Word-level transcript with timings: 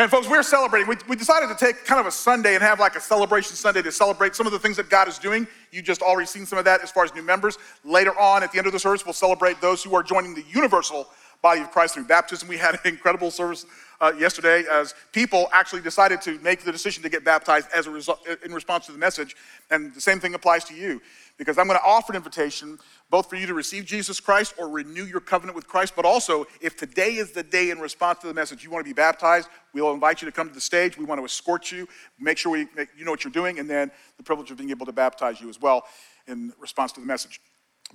And 0.00 0.10
folks, 0.10 0.26
we're 0.30 0.42
celebrating. 0.42 0.88
We, 0.88 0.96
we 1.08 1.14
decided 1.14 1.50
to 1.50 1.54
take 1.54 1.84
kind 1.84 2.00
of 2.00 2.06
a 2.06 2.10
Sunday 2.10 2.54
and 2.54 2.62
have 2.62 2.80
like 2.80 2.96
a 2.96 3.00
celebration 3.02 3.54
Sunday 3.54 3.82
to 3.82 3.92
celebrate 3.92 4.34
some 4.34 4.46
of 4.46 4.52
the 4.54 4.58
things 4.58 4.78
that 4.78 4.88
God 4.88 5.08
is 5.08 5.18
doing. 5.18 5.46
You 5.72 5.82
just 5.82 6.00
already 6.00 6.26
seen 6.26 6.46
some 6.46 6.58
of 6.58 6.64
that 6.64 6.80
as 6.80 6.90
far 6.90 7.04
as 7.04 7.14
new 7.14 7.20
members. 7.20 7.58
Later 7.84 8.18
on, 8.18 8.42
at 8.42 8.50
the 8.50 8.56
end 8.56 8.66
of 8.66 8.72
the 8.72 8.78
service, 8.78 9.04
we'll 9.04 9.12
celebrate 9.12 9.60
those 9.60 9.84
who 9.84 9.94
are 9.94 10.02
joining 10.02 10.34
the 10.34 10.42
universal 10.48 11.06
body 11.42 11.60
of 11.60 11.70
Christ 11.70 11.92
through 11.92 12.06
baptism. 12.06 12.48
We 12.48 12.56
had 12.56 12.76
an 12.76 12.80
incredible 12.86 13.30
service 13.30 13.66
uh, 14.00 14.12
yesterday 14.18 14.64
as 14.72 14.94
people 15.12 15.50
actually 15.52 15.82
decided 15.82 16.22
to 16.22 16.38
make 16.38 16.64
the 16.64 16.72
decision 16.72 17.02
to 17.02 17.10
get 17.10 17.22
baptized 17.22 17.68
as 17.76 17.86
a 17.86 17.90
result 17.90 18.26
in 18.42 18.54
response 18.54 18.86
to 18.86 18.92
the 18.92 18.98
message. 18.98 19.36
And 19.70 19.92
the 19.92 20.00
same 20.00 20.18
thing 20.18 20.32
applies 20.32 20.64
to 20.64 20.74
you 20.74 21.02
because 21.40 21.56
I'm 21.56 21.66
going 21.66 21.78
to 21.78 21.84
offer 21.86 22.12
an 22.12 22.16
invitation 22.16 22.78
both 23.08 23.30
for 23.30 23.36
you 23.36 23.46
to 23.46 23.54
receive 23.54 23.86
Jesus 23.86 24.20
Christ 24.20 24.52
or 24.58 24.68
renew 24.68 25.06
your 25.06 25.20
covenant 25.20 25.56
with 25.56 25.66
Christ, 25.66 25.94
but 25.96 26.04
also 26.04 26.46
if 26.60 26.76
today 26.76 27.14
is 27.14 27.32
the 27.32 27.42
day 27.42 27.70
in 27.70 27.78
response 27.78 28.18
to 28.18 28.26
the 28.26 28.34
message 28.34 28.62
you 28.62 28.70
want 28.70 28.84
to 28.84 28.88
be 28.88 28.92
baptized, 28.92 29.48
we'll 29.72 29.90
invite 29.94 30.20
you 30.20 30.26
to 30.26 30.32
come 30.32 30.48
to 30.48 30.54
the 30.54 30.60
stage. 30.60 30.98
We 30.98 31.06
want 31.06 31.18
to 31.18 31.24
escort 31.24 31.72
you, 31.72 31.88
make 32.18 32.36
sure 32.36 32.52
we 32.52 32.68
make, 32.76 32.90
you 32.94 33.06
know 33.06 33.10
what 33.10 33.24
you're 33.24 33.32
doing, 33.32 33.58
and 33.58 33.70
then 33.70 33.90
the 34.18 34.22
privilege 34.22 34.50
of 34.50 34.58
being 34.58 34.68
able 34.68 34.84
to 34.84 34.92
baptize 34.92 35.40
you 35.40 35.48
as 35.48 35.58
well 35.58 35.86
in 36.26 36.52
response 36.58 36.92
to 36.92 37.00
the 37.00 37.06
message. 37.06 37.40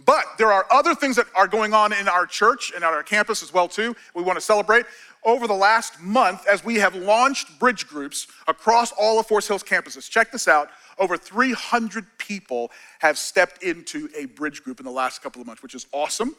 But 0.03 0.25
there 0.37 0.51
are 0.51 0.65
other 0.71 0.93
things 0.93 1.15
that 1.15 1.27
are 1.35 1.47
going 1.47 1.73
on 1.73 1.93
in 1.93 2.07
our 2.07 2.25
church 2.25 2.71
and 2.75 2.83
at 2.83 2.91
our 2.91 3.03
campus 3.03 3.41
as 3.41 3.53
well 3.53 3.67
too. 3.67 3.95
We 4.13 4.23
want 4.23 4.37
to 4.37 4.41
celebrate. 4.41 4.85
Over 5.23 5.47
the 5.47 5.53
last 5.53 5.99
month, 6.01 6.45
as 6.47 6.63
we 6.63 6.75
have 6.75 6.93
launched 6.93 7.57
bridge 7.57 7.87
groups 7.87 8.27
across 8.47 8.91
all 8.91 9.19
of 9.19 9.25
Forest 9.25 9.47
Hill's 9.47 9.63
campuses, 9.63 10.07
check 10.07 10.31
this 10.31 10.47
out. 10.47 10.69
Over 10.99 11.17
300 11.17 12.05
people 12.19 12.71
have 12.99 13.17
stepped 13.17 13.63
into 13.63 14.07
a 14.15 14.25
bridge 14.25 14.63
group 14.63 14.79
in 14.79 14.85
the 14.85 14.91
last 14.91 15.23
couple 15.23 15.41
of 15.41 15.47
months, 15.47 15.63
which 15.63 15.73
is 15.73 15.87
awesome. 15.91 16.35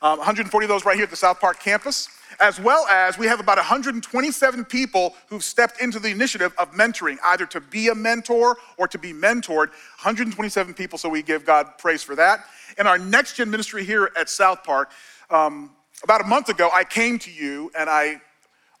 Um, 0.00 0.18
140 0.18 0.64
of 0.64 0.68
those 0.68 0.84
right 0.84 0.94
here 0.94 1.04
at 1.04 1.10
the 1.10 1.16
South 1.16 1.40
Park 1.40 1.58
campus, 1.58 2.08
as 2.40 2.60
well 2.60 2.86
as 2.86 3.18
we 3.18 3.26
have 3.26 3.40
about 3.40 3.56
127 3.56 4.64
people 4.66 5.16
who've 5.28 5.42
stepped 5.42 5.80
into 5.80 5.98
the 5.98 6.08
initiative 6.08 6.54
of 6.56 6.70
mentoring, 6.70 7.16
either 7.24 7.46
to 7.46 7.60
be 7.60 7.88
a 7.88 7.94
mentor 7.96 8.56
or 8.76 8.86
to 8.86 8.96
be 8.96 9.12
mentored. 9.12 9.70
127 9.98 10.72
people, 10.74 10.98
so 10.98 11.08
we 11.08 11.20
give 11.20 11.44
God 11.44 11.66
praise 11.78 12.04
for 12.04 12.14
that. 12.14 12.44
In 12.78 12.86
our 12.86 12.96
next 12.96 13.34
gen 13.34 13.50
ministry 13.50 13.84
here 13.84 14.10
at 14.16 14.28
South 14.28 14.62
Park, 14.62 14.92
um, 15.30 15.72
about 16.04 16.20
a 16.20 16.24
month 16.24 16.48
ago, 16.48 16.70
I 16.72 16.84
came 16.84 17.18
to 17.18 17.30
you 17.30 17.72
and 17.76 17.90
I 17.90 18.20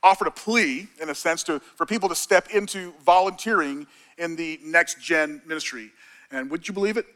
offered 0.04 0.28
a 0.28 0.30
plea, 0.30 0.86
in 1.02 1.10
a 1.10 1.14
sense, 1.16 1.42
to, 1.44 1.58
for 1.58 1.84
people 1.84 2.08
to 2.08 2.14
step 2.14 2.50
into 2.54 2.94
volunteering 3.04 3.88
in 4.18 4.36
the 4.36 4.60
next 4.62 5.00
gen 5.00 5.42
ministry. 5.46 5.90
And 6.30 6.48
would 6.48 6.68
you 6.68 6.74
believe 6.74 6.96
it? 6.96 7.06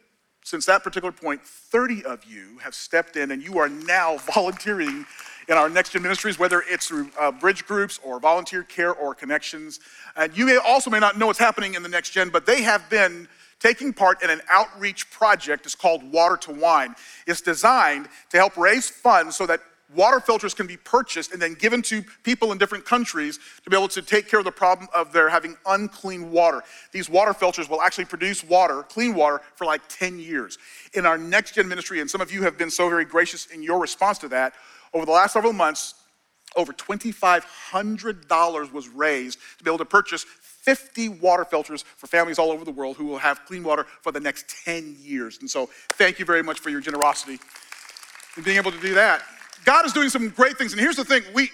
Since 0.45 0.67
that 0.67 0.83
particular 0.83 1.13
point, 1.13 1.43
30 1.43 2.05
of 2.05 2.25
you 2.25 2.59
have 2.63 2.75
stepped 2.75 3.17
in 3.17 3.31
and 3.31 3.43
you 3.43 3.59
are 3.59 3.69
now 3.69 4.17
volunteering 4.35 5.07
in 5.49 5.57
our 5.57 5.69
next 5.69 5.91
gen 5.91 6.03
ministries, 6.03 6.39
whether 6.39 6.63
it's 6.69 6.87
through 6.87 7.11
uh, 7.19 7.33
bridge 7.33 7.67
groups 7.67 7.99
or 8.03 8.21
volunteer 8.21 8.63
care 8.63 8.93
or 8.93 9.15
connections. 9.15 9.81
And 10.17 10.37
you 10.37 10.47
may 10.47 10.57
also 10.57 10.91
may 10.91 11.01
not 11.01 11.19
know 11.19 11.27
what's 11.27 11.39
happening 11.39 11.75
in 11.75 11.83
the 11.83 11.89
next 11.89 12.11
gen, 12.11 12.29
but 12.31 12.47
they 12.47 12.63
have 12.63 12.89
been 12.91 13.29
taking 13.61 13.93
part 13.93 14.23
in 14.23 14.31
an 14.31 14.41
outreach 14.51 15.11
project. 15.11 15.67
It's 15.67 15.75
called 15.75 16.03
Water 16.11 16.37
to 16.39 16.53
Wine. 16.53 16.95
It's 17.27 17.41
designed 17.41 18.09
to 18.31 18.37
help 18.37 18.57
raise 18.57 18.89
funds 18.89 19.37
so 19.37 19.47
that 19.47 19.61
water 19.95 20.21
filters 20.21 20.55
can 20.55 20.67
be 20.67 20.77
purchased 20.77 21.33
and 21.33 21.41
then 21.41 21.55
given 21.55 21.83
to 21.83 22.03
people 22.23 22.53
in 22.53 22.59
different 22.59 22.85
countries 22.85 23.39
to 23.65 23.71
be 23.71 23.77
able 23.77 23.89
to 23.89 24.03
take 24.03 24.29
care 24.29 24.39
of 24.39 24.45
the 24.45 24.53
problem 24.53 24.89
of 24.95 25.13
their 25.13 25.29
having 25.29 25.57
unclean 25.67 26.31
water. 26.31 26.63
These 26.93 27.09
water 27.09 27.35
filters 27.35 27.69
will 27.69 27.83
actually 27.83 28.07
produce 28.07 28.45
water, 28.45 28.83
clean 28.83 29.15
water, 29.15 29.41
for 29.57 29.65
like 29.65 29.83
10 29.89 30.19
years. 30.19 30.59
In 30.95 31.07
our 31.07 31.19
next 31.19 31.55
gen 31.55 31.69
ministry, 31.69 32.01
and 32.01 32.11
some 32.11 32.21
of 32.21 32.33
you 32.33 32.43
have 32.43 32.59
been 32.59 32.71
so 32.71 32.89
very 32.89 33.05
gracious 33.05 33.47
in 33.47 33.63
your 33.63 33.81
response 33.81 34.19
to 34.19 34.29
that, 34.29 34.55
over 34.95 35.07
the 35.07 35.13
last 35.13 35.33
several 35.33 35.53
months, 35.53 35.95
over 36.55 36.73
$2,500 36.73 38.73
was 38.73 38.89
raised 38.89 39.39
to 39.59 39.65
be 39.65 39.71
able 39.71 39.79
to 39.79 39.85
purchase 39.85 40.25
50 40.25 41.09
water 41.09 41.45
filters 41.45 41.83
for 41.83 42.07
families 42.07 42.39
all 42.39 42.53
over 42.53 42.65
the 42.65 42.71
world 42.71 42.97
who 42.97 43.07
will 43.07 43.19
have 43.19 43.45
clean 43.47 43.65
water 43.65 43.87
for 44.03 44.13
the 44.13 44.21
next 44.21 44.65
10 44.65 44.97
years. 45.01 45.39
And 45.41 45.51
so, 45.51 45.71
thank 45.95 46.19
you 46.19 46.25
very 46.25 46.43
much 46.43 46.61
for 46.61 46.71
your 46.71 46.81
generosity 46.81 47.39
in 48.37 48.43
being 48.43 48.59
able 48.59 48.71
to 48.71 48.81
do 48.81 48.95
that. 48.95 49.23
God 49.65 49.87
is 49.87 49.93
doing 49.93 50.09
some 50.09 50.29
great 50.31 50.59
things. 50.59 50.73
And 50.73 50.81
here's 50.81 50.97
the 50.97 51.05
thing 51.05 51.23
we, 51.35 51.51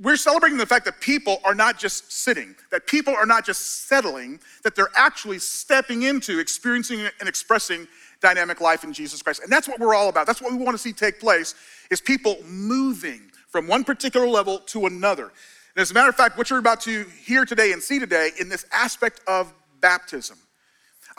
we're 0.00 0.16
celebrating 0.16 0.58
the 0.58 0.66
fact 0.66 0.84
that 0.84 1.00
people 1.00 1.40
are 1.44 1.54
not 1.54 1.78
just 1.78 2.12
sitting, 2.12 2.54
that 2.70 2.86
people 2.86 3.14
are 3.14 3.26
not 3.26 3.44
just 3.44 3.88
settling, 3.88 4.40
that 4.62 4.74
they're 4.74 4.90
actually 4.94 5.38
stepping 5.38 6.02
into 6.02 6.38
experiencing 6.38 7.00
and 7.20 7.28
expressing 7.28 7.86
dynamic 8.20 8.60
life 8.60 8.84
in 8.84 8.92
Jesus 8.92 9.22
Christ. 9.22 9.42
And 9.42 9.50
that's 9.50 9.68
what 9.68 9.80
we're 9.80 9.94
all 9.94 10.08
about. 10.08 10.26
That's 10.26 10.42
what 10.42 10.52
we 10.52 10.58
want 10.58 10.74
to 10.74 10.82
see 10.82 10.92
take 10.92 11.20
place 11.20 11.54
is 11.90 12.00
people 12.00 12.38
moving 12.44 13.30
from 13.48 13.66
one 13.66 13.84
particular 13.84 14.26
level 14.26 14.58
to 14.58 14.86
another. 14.86 15.24
And 15.24 15.82
as 15.82 15.90
a 15.90 15.94
matter 15.94 16.08
of 16.08 16.16
fact, 16.16 16.36
what 16.36 16.50
you're 16.50 16.58
about 16.58 16.80
to 16.82 17.04
hear 17.24 17.44
today 17.44 17.72
and 17.72 17.82
see 17.82 17.98
today 17.98 18.30
in 18.40 18.48
this 18.48 18.66
aspect 18.72 19.20
of 19.26 19.52
baptism, 19.80 20.38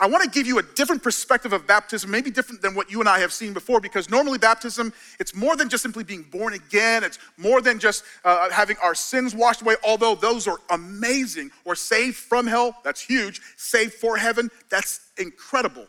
I 0.00 0.06
want 0.06 0.24
to 0.24 0.30
give 0.30 0.46
you 0.46 0.58
a 0.58 0.62
different 0.62 1.02
perspective 1.02 1.52
of 1.52 1.66
baptism, 1.66 2.10
maybe 2.10 2.30
different 2.30 2.62
than 2.62 2.74
what 2.74 2.90
you 2.90 3.00
and 3.00 3.08
I 3.08 3.18
have 3.18 3.34
seen 3.34 3.52
before, 3.52 3.80
because 3.80 4.08
normally 4.08 4.38
baptism, 4.38 4.94
it's 5.18 5.34
more 5.34 5.56
than 5.56 5.68
just 5.68 5.82
simply 5.82 6.04
being 6.04 6.22
born 6.22 6.54
again. 6.54 7.04
It's 7.04 7.18
more 7.36 7.60
than 7.60 7.78
just 7.78 8.02
uh, 8.24 8.48
having 8.48 8.78
our 8.82 8.94
sins 8.94 9.34
washed 9.34 9.60
away, 9.60 9.76
although 9.84 10.14
those 10.14 10.48
are 10.48 10.56
amazing. 10.70 11.50
Or 11.66 11.74
saved 11.74 12.16
from 12.16 12.46
hell, 12.46 12.78
that's 12.82 13.02
huge. 13.02 13.42
Saved 13.58 13.92
for 13.92 14.16
heaven, 14.16 14.50
that's 14.70 15.00
incredible. 15.18 15.86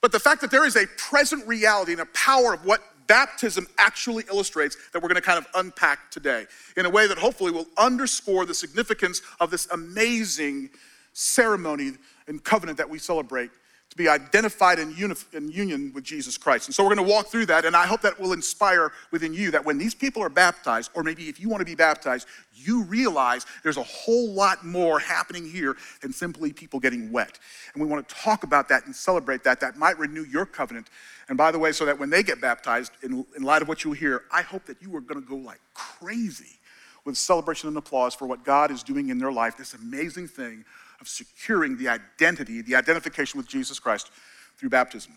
But 0.00 0.10
the 0.10 0.20
fact 0.20 0.40
that 0.40 0.50
there 0.50 0.64
is 0.64 0.76
a 0.76 0.86
present 0.96 1.46
reality 1.46 1.92
and 1.92 2.00
a 2.00 2.06
power 2.06 2.54
of 2.54 2.64
what 2.64 2.82
baptism 3.06 3.66
actually 3.76 4.24
illustrates 4.30 4.78
that 4.92 5.02
we're 5.02 5.08
going 5.10 5.20
to 5.20 5.22
kind 5.22 5.38
of 5.38 5.46
unpack 5.54 6.10
today 6.10 6.46
in 6.78 6.86
a 6.86 6.90
way 6.90 7.06
that 7.06 7.18
hopefully 7.18 7.50
will 7.50 7.66
underscore 7.76 8.46
the 8.46 8.54
significance 8.54 9.20
of 9.38 9.50
this 9.50 9.68
amazing 9.70 10.70
ceremony 11.12 11.92
and 12.26 12.42
covenant 12.42 12.78
that 12.78 12.88
we 12.88 12.98
celebrate 12.98 13.50
to 13.90 13.96
be 13.96 14.08
identified 14.08 14.78
in, 14.78 14.94
in 15.32 15.50
union 15.50 15.92
with 15.94 16.02
Jesus 16.02 16.36
Christ. 16.36 16.66
And 16.66 16.74
so 16.74 16.82
we're 16.82 16.94
going 16.94 17.06
to 17.06 17.12
walk 17.12 17.28
through 17.28 17.46
that, 17.46 17.64
and 17.64 17.76
I 17.76 17.86
hope 17.86 18.00
that 18.00 18.18
will 18.18 18.32
inspire 18.32 18.90
within 19.12 19.32
you 19.32 19.52
that 19.52 19.64
when 19.64 19.78
these 19.78 19.94
people 19.94 20.22
are 20.22 20.28
baptized, 20.28 20.90
or 20.94 21.04
maybe 21.04 21.28
if 21.28 21.38
you 21.38 21.48
want 21.48 21.60
to 21.60 21.64
be 21.64 21.76
baptized, 21.76 22.26
you 22.54 22.82
realize 22.84 23.46
there's 23.62 23.76
a 23.76 23.84
whole 23.84 24.32
lot 24.32 24.64
more 24.64 24.98
happening 24.98 25.48
here 25.48 25.76
than 26.02 26.12
simply 26.12 26.52
people 26.52 26.80
getting 26.80 27.12
wet. 27.12 27.38
And 27.74 27.82
we 27.82 27.88
want 27.88 28.08
to 28.08 28.14
talk 28.14 28.42
about 28.42 28.68
that 28.70 28.86
and 28.86 28.96
celebrate 28.96 29.44
that. 29.44 29.60
That 29.60 29.76
might 29.76 29.98
renew 29.98 30.24
your 30.24 30.46
covenant. 30.46 30.88
And 31.28 31.38
by 31.38 31.52
the 31.52 31.58
way, 31.58 31.70
so 31.70 31.84
that 31.84 31.98
when 31.98 32.10
they 32.10 32.22
get 32.22 32.40
baptized, 32.40 32.92
in, 33.02 33.24
in 33.36 33.42
light 33.42 33.62
of 33.62 33.68
what 33.68 33.84
you 33.84 33.92
hear, 33.92 34.24
I 34.32 34.42
hope 34.42 34.64
that 34.66 34.82
you 34.82 34.94
are 34.96 35.00
going 35.00 35.22
to 35.22 35.28
go 35.28 35.36
like 35.36 35.60
crazy 35.72 36.58
with 37.04 37.16
celebration 37.16 37.68
and 37.68 37.76
applause 37.76 38.14
for 38.14 38.26
what 38.26 38.44
God 38.44 38.70
is 38.70 38.82
doing 38.82 39.10
in 39.10 39.18
their 39.18 39.32
life, 39.32 39.56
this 39.56 39.74
amazing 39.74 40.26
thing 40.26 40.64
of 41.04 41.08
securing 41.08 41.76
the 41.76 41.86
identity, 41.86 42.62
the 42.62 42.74
identification 42.74 43.36
with 43.36 43.46
Jesus 43.46 43.78
Christ 43.78 44.10
through 44.56 44.70
baptism. 44.70 45.12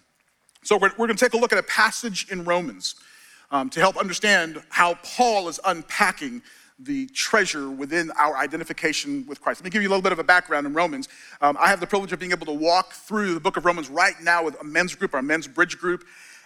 So 0.64 0.76
we're, 0.76 0.92
we're 0.98 1.08
going 1.08 1.16
to 1.16 1.24
take 1.24 1.34
a 1.34 1.38
look 1.38 1.54
at 1.54 1.60
a 1.60 1.64
passage 1.64 2.28
in 2.30 2.44
Romans 2.44 2.96
um, 3.52 3.70
to 3.70 3.80
help 3.80 3.96
understand 3.96 4.62
how 4.68 4.96
Paul 4.96 5.48
is 5.48 5.62
unpacking 5.66 6.42
the 6.78 7.08
treasure 7.08 7.70
within 7.70 8.12
our 8.20 8.36
identification 8.36 9.26
with 9.28 9.40
Christ. 9.40 9.62
Let 9.62 9.66
me 9.66 9.70
give 9.70 9.82
you 9.82 9.88
a 9.88 9.92
little 9.92 10.04
bit 10.04 10.12
of 10.12 10.20
a 10.20 10.26
background 10.26 10.68
in 10.68 10.74
Romans. 10.74 11.08
Um, 11.40 11.56
I 11.58 11.70
have 11.70 11.80
the 11.80 11.88
privilege 11.88 12.12
of 12.12 12.20
being 12.20 12.34
able 12.34 12.46
to 12.48 12.52
walk 12.52 12.92
through 12.92 13.34
the 13.34 13.40
book 13.40 13.56
of 13.56 13.64
Romans 13.64 13.90
right 13.90 14.16
now 14.22 14.44
with 14.44 14.60
a 14.60 14.66
men's 14.66 14.94
group, 14.94 15.14
our 15.14 15.22
men's 15.22 15.48
bridge 15.48 15.78
group, 15.78 16.04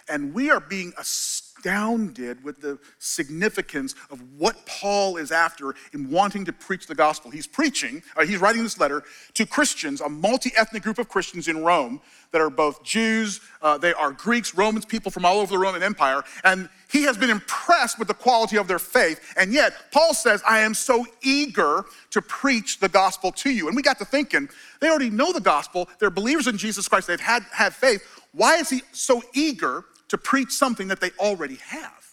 and 0.08 0.32
we 0.32 0.52
are 0.52 0.60
being 0.60 0.92
astounded 0.98 1.41
with 1.62 2.60
the 2.60 2.78
significance 2.98 3.94
of 4.10 4.20
what 4.36 4.66
Paul 4.66 5.16
is 5.16 5.32
after 5.32 5.74
in 5.92 6.10
wanting 6.10 6.44
to 6.46 6.52
preach 6.52 6.86
the 6.86 6.94
gospel. 6.94 7.30
He's 7.30 7.46
preaching, 7.46 8.02
uh, 8.16 8.24
he's 8.24 8.38
writing 8.38 8.62
this 8.62 8.78
letter 8.78 9.02
to 9.34 9.46
Christians, 9.46 10.00
a 10.00 10.08
multi 10.08 10.52
ethnic 10.56 10.82
group 10.82 10.98
of 10.98 11.08
Christians 11.08 11.48
in 11.48 11.62
Rome 11.64 12.00
that 12.32 12.40
are 12.40 12.50
both 12.50 12.82
Jews, 12.82 13.40
uh, 13.60 13.78
they 13.78 13.92
are 13.92 14.12
Greeks, 14.12 14.54
Romans, 14.54 14.84
people 14.84 15.10
from 15.10 15.24
all 15.24 15.38
over 15.38 15.52
the 15.52 15.58
Roman 15.58 15.82
Empire, 15.82 16.24
and 16.44 16.68
he 16.90 17.04
has 17.04 17.16
been 17.16 17.30
impressed 17.30 17.98
with 17.98 18.08
the 18.08 18.14
quality 18.14 18.56
of 18.58 18.68
their 18.68 18.78
faith. 18.78 19.32
And 19.36 19.52
yet, 19.52 19.72
Paul 19.92 20.14
says, 20.14 20.42
I 20.46 20.60
am 20.60 20.74
so 20.74 21.06
eager 21.22 21.84
to 22.10 22.22
preach 22.22 22.80
the 22.80 22.88
gospel 22.88 23.32
to 23.32 23.50
you. 23.50 23.68
And 23.68 23.76
we 23.76 23.82
got 23.82 23.98
to 23.98 24.04
thinking, 24.04 24.48
they 24.80 24.88
already 24.88 25.10
know 25.10 25.32
the 25.32 25.40
gospel, 25.40 25.88
they're 25.98 26.10
believers 26.10 26.46
in 26.46 26.58
Jesus 26.58 26.88
Christ, 26.88 27.06
they've 27.06 27.20
had 27.20 27.44
have 27.52 27.74
faith. 27.74 28.02
Why 28.32 28.56
is 28.56 28.70
he 28.70 28.82
so 28.92 29.22
eager 29.34 29.84
to 30.12 30.18
preach 30.18 30.50
something 30.50 30.88
that 30.88 31.00
they 31.00 31.10
already 31.18 31.56
have. 31.56 32.06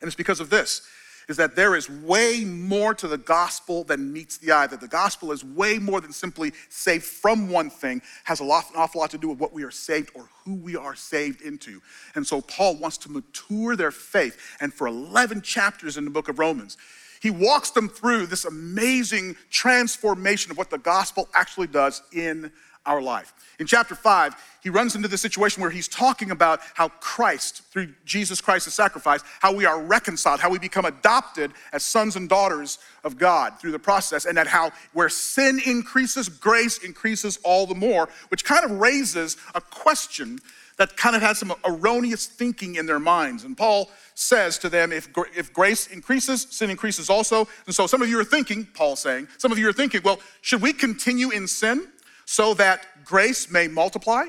And 0.00 0.08
it's 0.08 0.16
because 0.16 0.40
of 0.40 0.48
this 0.48 0.80
is 1.28 1.36
that 1.36 1.54
there 1.54 1.76
is 1.76 1.90
way 1.90 2.46
more 2.46 2.94
to 2.94 3.06
the 3.06 3.18
gospel 3.18 3.84
than 3.84 4.10
meets 4.10 4.38
the 4.38 4.50
eye. 4.50 4.66
That 4.66 4.80
the 4.80 4.88
gospel 4.88 5.30
is 5.30 5.44
way 5.44 5.78
more 5.78 6.00
than 6.00 6.14
simply 6.14 6.50
saved 6.70 7.04
from 7.04 7.50
one 7.50 7.68
thing, 7.68 8.00
has 8.24 8.40
a 8.40 8.44
lot, 8.44 8.70
an 8.70 8.76
awful 8.76 9.02
lot 9.02 9.10
to 9.10 9.18
do 9.18 9.28
with 9.28 9.38
what 9.38 9.52
we 9.52 9.64
are 9.64 9.70
saved 9.70 10.12
or 10.14 10.30
who 10.46 10.54
we 10.54 10.76
are 10.76 10.94
saved 10.94 11.42
into. 11.42 11.82
And 12.14 12.26
so 12.26 12.40
Paul 12.40 12.76
wants 12.76 12.96
to 12.98 13.10
mature 13.10 13.76
their 13.76 13.90
faith. 13.90 14.56
And 14.62 14.72
for 14.72 14.86
11 14.86 15.42
chapters 15.42 15.98
in 15.98 16.06
the 16.06 16.10
book 16.10 16.30
of 16.30 16.38
Romans, 16.38 16.78
He 17.20 17.28
walks 17.28 17.68
them 17.72 17.90
through 17.90 18.28
this 18.28 18.46
amazing 18.46 19.36
transformation 19.50 20.50
of 20.50 20.56
what 20.56 20.70
the 20.70 20.78
gospel 20.78 21.28
actually 21.34 21.66
does 21.66 22.00
in 22.14 22.50
our 22.88 23.02
life. 23.02 23.34
In 23.60 23.66
chapter 23.66 23.94
5, 23.94 24.34
he 24.62 24.70
runs 24.70 24.96
into 24.96 25.08
the 25.08 25.18
situation 25.18 25.62
where 25.62 25.70
he's 25.70 25.88
talking 25.88 26.30
about 26.30 26.60
how 26.74 26.88
Christ, 26.88 27.62
through 27.70 27.92
Jesus 28.04 28.40
Christ's 28.40 28.74
sacrifice, 28.74 29.22
how 29.40 29.52
we 29.52 29.66
are 29.66 29.80
reconciled, 29.80 30.40
how 30.40 30.50
we 30.50 30.58
become 30.58 30.84
adopted 30.84 31.52
as 31.72 31.84
sons 31.84 32.16
and 32.16 32.28
daughters 32.28 32.78
of 33.04 33.18
God 33.18 33.60
through 33.60 33.72
the 33.72 33.78
process, 33.78 34.24
and 34.24 34.36
that 34.36 34.46
how 34.46 34.70
where 34.92 35.08
sin 35.08 35.60
increases, 35.64 36.28
grace 36.28 36.78
increases 36.78 37.38
all 37.44 37.66
the 37.66 37.74
more, 37.74 38.08
which 38.28 38.44
kind 38.44 38.64
of 38.64 38.72
raises 38.72 39.36
a 39.54 39.60
question 39.60 40.38
that 40.78 40.96
kind 40.96 41.16
of 41.16 41.22
has 41.22 41.38
some 41.38 41.52
erroneous 41.64 42.26
thinking 42.26 42.76
in 42.76 42.86
their 42.86 43.00
minds. 43.00 43.44
And 43.44 43.56
Paul 43.56 43.90
says 44.14 44.58
to 44.58 44.68
them, 44.68 44.92
if, 44.92 45.08
if 45.36 45.52
grace 45.52 45.88
increases, 45.88 46.46
sin 46.50 46.70
increases 46.70 47.10
also. 47.10 47.48
And 47.66 47.74
so 47.74 47.86
some 47.86 48.00
of 48.00 48.08
you 48.08 48.18
are 48.20 48.24
thinking, 48.24 48.64
Paul's 48.74 49.00
saying, 49.00 49.26
some 49.38 49.50
of 49.50 49.58
you 49.58 49.68
are 49.68 49.72
thinking, 49.72 50.02
well, 50.04 50.20
should 50.40 50.62
we 50.62 50.72
continue 50.72 51.30
in 51.30 51.48
sin 51.48 51.88
so 52.30 52.52
that 52.52 52.86
grace 53.06 53.50
may 53.50 53.66
multiply? 53.68 54.26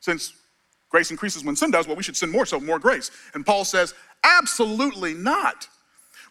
Since 0.00 0.34
grace 0.90 1.10
increases 1.10 1.42
when 1.42 1.56
sin 1.56 1.70
does, 1.70 1.86
well, 1.86 1.96
we 1.96 2.02
should 2.02 2.18
sin 2.18 2.30
more, 2.30 2.44
so 2.44 2.60
more 2.60 2.78
grace. 2.78 3.10
And 3.32 3.46
Paul 3.46 3.64
says, 3.64 3.94
absolutely 4.22 5.14
not. 5.14 5.68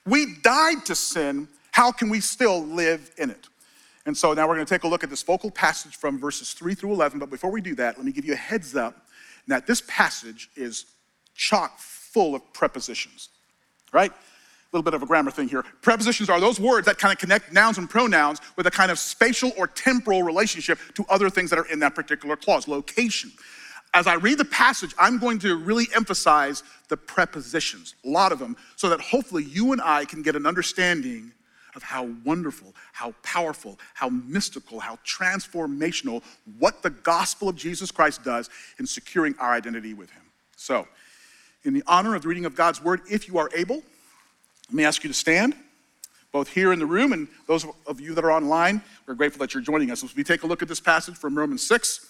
We 0.06 0.36
died 0.44 0.86
to 0.86 0.94
sin. 0.94 1.48
How 1.72 1.92
can 1.92 2.10
we 2.10 2.20
still 2.20 2.64
live 2.64 3.10
in 3.18 3.32
it? 3.32 3.48
And 4.06 4.16
so 4.16 4.34
now 4.34 4.48
we're 4.48 4.54
going 4.54 4.68
to 4.68 4.72
take 4.72 4.84
a 4.84 4.88
look 4.88 5.04
at 5.04 5.10
this 5.10 5.24
focal 5.24 5.50
passage 5.50 5.96
from 5.96 6.20
verses 6.20 6.54
3 6.54 6.76
through 6.76 6.94
11. 6.94 7.18
But 7.18 7.32
before 7.32 7.50
we 7.50 7.62
do 7.62 7.74
that, 7.76 7.98
let 7.98 8.06
me 8.06 8.12
give 8.12 8.26
you 8.26 8.34
a 8.34 8.38
heads 8.38 8.76
up 8.76 9.08
that 9.48 9.66
this 9.66 9.82
passage 9.88 10.52
is 10.56 10.86
chock 11.34 11.80
full 11.80 12.36
of 12.36 12.54
prepositions, 12.54 13.30
right? 13.92 14.12
Little 14.72 14.84
bit 14.84 14.94
of 14.94 15.04
a 15.04 15.06
grammar 15.06 15.32
thing 15.32 15.50
here. 15.50 15.64
Prepositions 15.82 16.30
are 16.30 16.40
those 16.40 16.60
words 16.60 16.86
that 16.86 16.98
kind 16.98 17.12
of 17.12 17.20
connect 17.20 17.52
nouns 17.52 17.78
and 17.78 17.90
pronouns 17.90 18.40
with 18.56 18.68
a 18.68 18.72
kind 18.72 18.90
of 18.90 18.98
spatial 18.98 19.52
or 19.58 19.68
temporal 19.68 20.24
relationship 20.24 20.80
to 20.96 21.06
other 21.10 21.30
things 21.30 21.50
that 21.50 21.60
are 21.60 21.66
in 21.66 21.80
that 21.80 21.94
particular 21.94 22.36
clause, 22.36 22.68
location. 22.68 23.32
As 23.94 24.08
I 24.08 24.14
read 24.14 24.38
the 24.38 24.46
passage, 24.46 24.96
I'm 24.98 25.18
going 25.18 25.40
to 25.40 25.58
really 25.58 25.88
emphasize 25.94 26.64
the 26.88 26.96
prepositions, 26.96 27.96
a 28.06 28.10
lot 28.10 28.32
of 28.32 28.40
them, 28.40 28.56
so 28.78 28.90
that 28.90 29.02
hopefully 29.02 29.44
you 29.44 29.74
and 29.74 29.82
I 29.82 30.06
can 30.06 30.22
get 30.22 30.38
an 30.38 30.46
understanding 30.46 31.34
of 31.76 31.84
how 31.84 32.10
wonderful, 32.26 32.74
how 32.94 33.14
powerful, 33.24 33.80
how 33.94 34.10
mystical, 34.10 34.80
how 34.80 34.98
transformational 35.06 36.22
what 36.58 36.82
the 36.82 36.90
gospel 36.90 37.50
of 37.50 37.56
Jesus 37.56 37.92
Christ 37.92 38.24
does 38.24 38.50
in 38.80 38.86
securing 38.86 39.36
our 39.40 39.54
identity 39.54 39.94
with 39.94 40.10
Him. 40.10 40.24
So, 40.56 40.88
in 41.64 41.74
the 41.74 41.84
honor 41.86 42.16
of 42.16 42.24
the 42.24 42.28
reading 42.28 42.46
of 42.46 42.56
God's 42.56 42.82
word, 42.82 43.02
if 43.10 43.28
you 43.28 43.38
are 43.38 43.50
able, 43.56 43.84
let 44.72 44.76
me 44.76 44.86
ask 44.86 45.04
you 45.04 45.10
to 45.10 45.14
stand, 45.14 45.54
both 46.32 46.48
here 46.48 46.72
in 46.72 46.80
the 46.80 46.86
room 46.86 47.12
and 47.12 47.28
those 47.46 47.66
of 47.86 48.00
you 48.00 48.14
that 48.14 48.24
are 48.24 48.32
online. 48.32 48.82
We're 49.06 49.16
grateful 49.16 49.40
that 49.40 49.54
you're 49.54 49.62
joining 49.62 49.92
us 49.92 50.02
as 50.02 50.16
we 50.16 50.24
take 50.24 50.44
a 50.44 50.48
look 50.48 50.62
at 50.62 50.70
this 50.70 50.80
passage 50.80 51.18
from 51.18 51.38
Romans 51.38 51.62
6, 51.68 52.10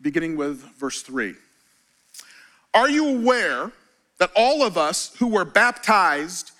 beginning 0.00 0.36
with 0.36 0.58
verse 0.76 1.02
3. 1.02 1.34
Are 2.74 2.90
you 2.90 3.06
aware 3.06 3.70
that 4.18 4.32
all 4.34 4.64
of 4.64 4.76
us 4.76 5.14
who 5.20 5.28
were 5.28 5.44
baptized 5.44 6.50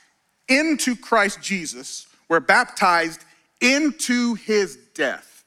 into 0.46 0.94
Christ 0.94 1.42
Jesus 1.42 2.06
were 2.28 2.38
baptized 2.38 3.24
into 3.60 4.34
his 4.34 4.78
death? 4.94 5.42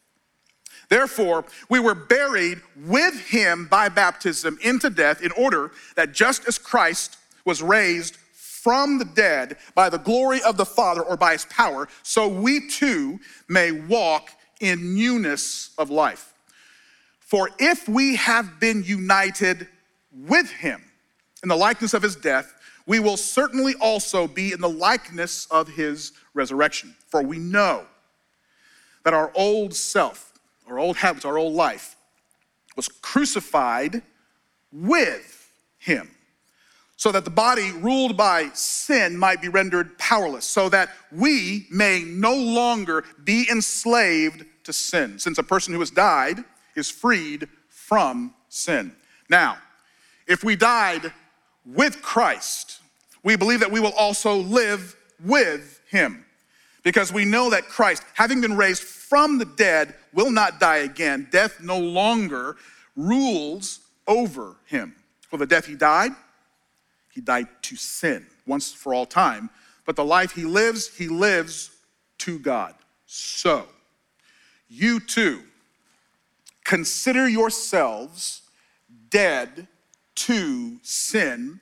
Therefore, 0.90 1.46
we 1.70 1.80
were 1.80 1.96
buried 1.96 2.60
with 2.86 3.18
him 3.28 3.70
by 3.72 3.88
baptism 3.88 4.60
into 4.62 4.90
death 4.90 5.22
in 5.22 5.32
order 5.32 5.72
that 5.96 6.12
just 6.12 6.46
as 6.50 6.58
Christ 6.58 7.16
was 7.46 7.64
raised 7.64 8.18
from 8.66 8.98
the 8.98 9.06
dead 9.06 9.58
by 9.76 9.92
the 9.92 10.00
glory 10.00 10.42
of 10.42 10.58
the 10.58 10.66
Father 10.66 11.04
or 11.04 11.16
by 11.16 11.34
his 11.34 11.46
power, 11.46 11.88
so 12.02 12.28
we 12.28 12.68
too 12.68 13.20
may 13.48 13.72
walk 13.72 14.32
in 14.60 14.96
newness 14.96 15.70
of 15.78 15.92
life. 15.92 16.34
For 17.20 17.52
if 17.60 17.88
we 17.88 18.16
have 18.16 18.60
been 18.60 18.84
united 18.84 19.68
with 20.12 20.50
him 20.50 20.82
in 21.44 21.50
the 21.50 21.56
likeness 21.56 21.94
of 21.94 22.02
his 22.02 22.16
death, 22.16 22.56
we 22.88 23.00
will 23.00 23.18
certainly 23.18 23.76
also 23.80 24.28
be 24.28 24.52
in 24.52 24.62
the 24.62 24.68
likeness 24.68 25.46
of 25.52 25.68
his 25.68 26.14
resurrection. 26.34 26.96
For 27.10 27.22
we 27.22 27.38
know 27.38 27.86
that 29.04 29.14
our 29.14 29.32
old 29.36 29.76
self, 29.76 30.34
our 30.68 30.80
old 30.80 30.98
habits, 30.98 31.24
our 31.24 31.38
old 31.38 31.54
life 31.54 31.96
was 32.76 32.88
crucified 32.88 34.02
with 34.72 35.52
him 35.78 36.15
so 36.98 37.12
that 37.12 37.26
the 37.26 37.32
body 37.32 37.72
ruled 37.72 38.16
by 38.16 38.50
sin 38.54 39.18
might 39.18 39.42
be 39.42 39.50
rendered 39.50 39.98
powerless, 39.98 40.46
so 40.46 40.70
that 40.70 40.90
we 41.12 41.68
may 41.70 42.04
no 42.04 42.36
longer 42.36 43.04
be 43.24 43.48
enslaved 43.52 44.46
to 44.64 44.74
sin, 44.74 45.20
since 45.20 45.38
a 45.38 45.44
person 45.44 45.74
who 45.74 45.80
has 45.80 45.92
died 45.92 46.44
is 46.76 46.90
freed 46.90 47.48
from 47.70 48.34
sin. 48.50 48.96
Now, 49.30 49.58
if 50.28 50.44
we 50.44 50.56
died 50.56 51.12
with 51.66 52.02
Christ, 52.02 52.80
we 53.24 53.36
believe 53.36 53.60
that 53.60 53.72
we 53.72 53.80
will 53.80 53.94
also 53.94 54.36
live 54.38 54.96
with 55.24 55.82
him, 55.90 56.26
because 56.84 57.12
we 57.12 57.26
know 57.26 57.50
that 57.50 57.68
Christ, 57.68 58.04
having 58.14 58.42
been 58.42 58.56
raised 58.56 58.84
from 58.84 59.38
the 59.38 59.46
dead, 59.46 59.96
will 60.14 60.32
not 60.32 60.60
die 60.60 60.78
again. 60.78 61.28
Death 61.32 61.62
no 61.62 61.78
longer 61.78 62.56
rules 62.96 63.82
over 64.08 64.56
him. 64.66 64.96
For 65.30 65.38
the 65.38 65.46
death 65.46 65.66
he 65.66 65.76
died, 65.76 66.12
he 67.16 67.22
died 67.22 67.48
to 67.62 67.78
sin 67.78 68.28
once 68.46 68.74
for 68.74 68.94
all 68.94 69.06
time, 69.06 69.50
but 69.86 69.96
the 69.96 70.04
life 70.04 70.34
he 70.34 70.44
lives, 70.44 70.96
he 70.96 71.08
lives 71.08 71.72
to 72.20 72.38
God. 72.38 72.76
So, 73.06 73.66
you 74.68 75.00
too, 75.00 75.42
consider 76.66 77.28
yourselves 77.28 78.42
dead 79.10 79.68
to 80.16 80.78
sin 80.82 81.62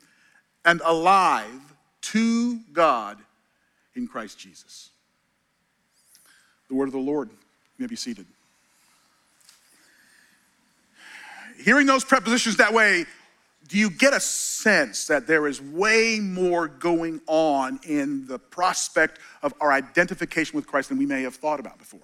and 0.65 0.81
alive 0.83 1.75
to 2.01 2.59
God 2.73 3.19
in 3.95 4.07
Christ 4.07 4.39
Jesus. 4.39 4.89
The 6.67 6.73
word 6.75 6.88
of 6.88 6.94
the 6.94 6.97
Lord 6.97 7.29
you 7.29 7.83
may 7.83 7.88
be 7.88 7.95
seated. 7.95 8.25
Hearing 11.59 11.85
those 11.85 12.03
prepositions 12.03 12.57
that 12.57 12.73
way 12.73 13.05
do 13.68 13.77
you 13.77 13.89
get 13.89 14.13
a 14.13 14.19
sense 14.19 15.07
that 15.07 15.27
there 15.27 15.48
is 15.48 15.62
way 15.62 16.19
more 16.21 16.68
going 16.68 17.21
on 17.27 17.80
in 17.83 18.27
the 18.27 18.38
prospect 18.38 19.19
of 19.42 19.54
our 19.62 19.71
identification 19.71 20.56
with 20.56 20.68
Christ 20.68 20.89
than 20.89 20.98
we 20.98 21.06
may 21.06 21.24
have 21.24 21.36
thought 21.36 21.60
about 21.60 21.80
before? 21.80 22.01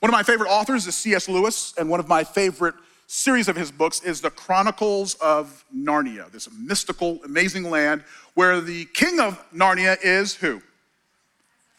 One 0.00 0.10
of 0.10 0.12
my 0.12 0.22
favorite 0.22 0.50
authors 0.50 0.86
is 0.86 0.94
C.S. 0.94 1.28
Lewis, 1.28 1.72
and 1.78 1.88
one 1.88 2.00
of 2.00 2.08
my 2.08 2.24
favorite 2.24 2.74
series 3.06 3.48
of 3.48 3.56
his 3.56 3.70
books 3.70 4.02
is 4.02 4.20
The 4.20 4.30
Chronicles 4.30 5.14
of 5.14 5.64
Narnia, 5.74 6.30
this 6.30 6.48
mystical, 6.58 7.20
amazing 7.24 7.70
land 7.70 8.02
where 8.34 8.60
the 8.60 8.84
king 8.86 9.20
of 9.20 9.42
Narnia 9.54 9.96
is 10.02 10.34
who? 10.34 10.60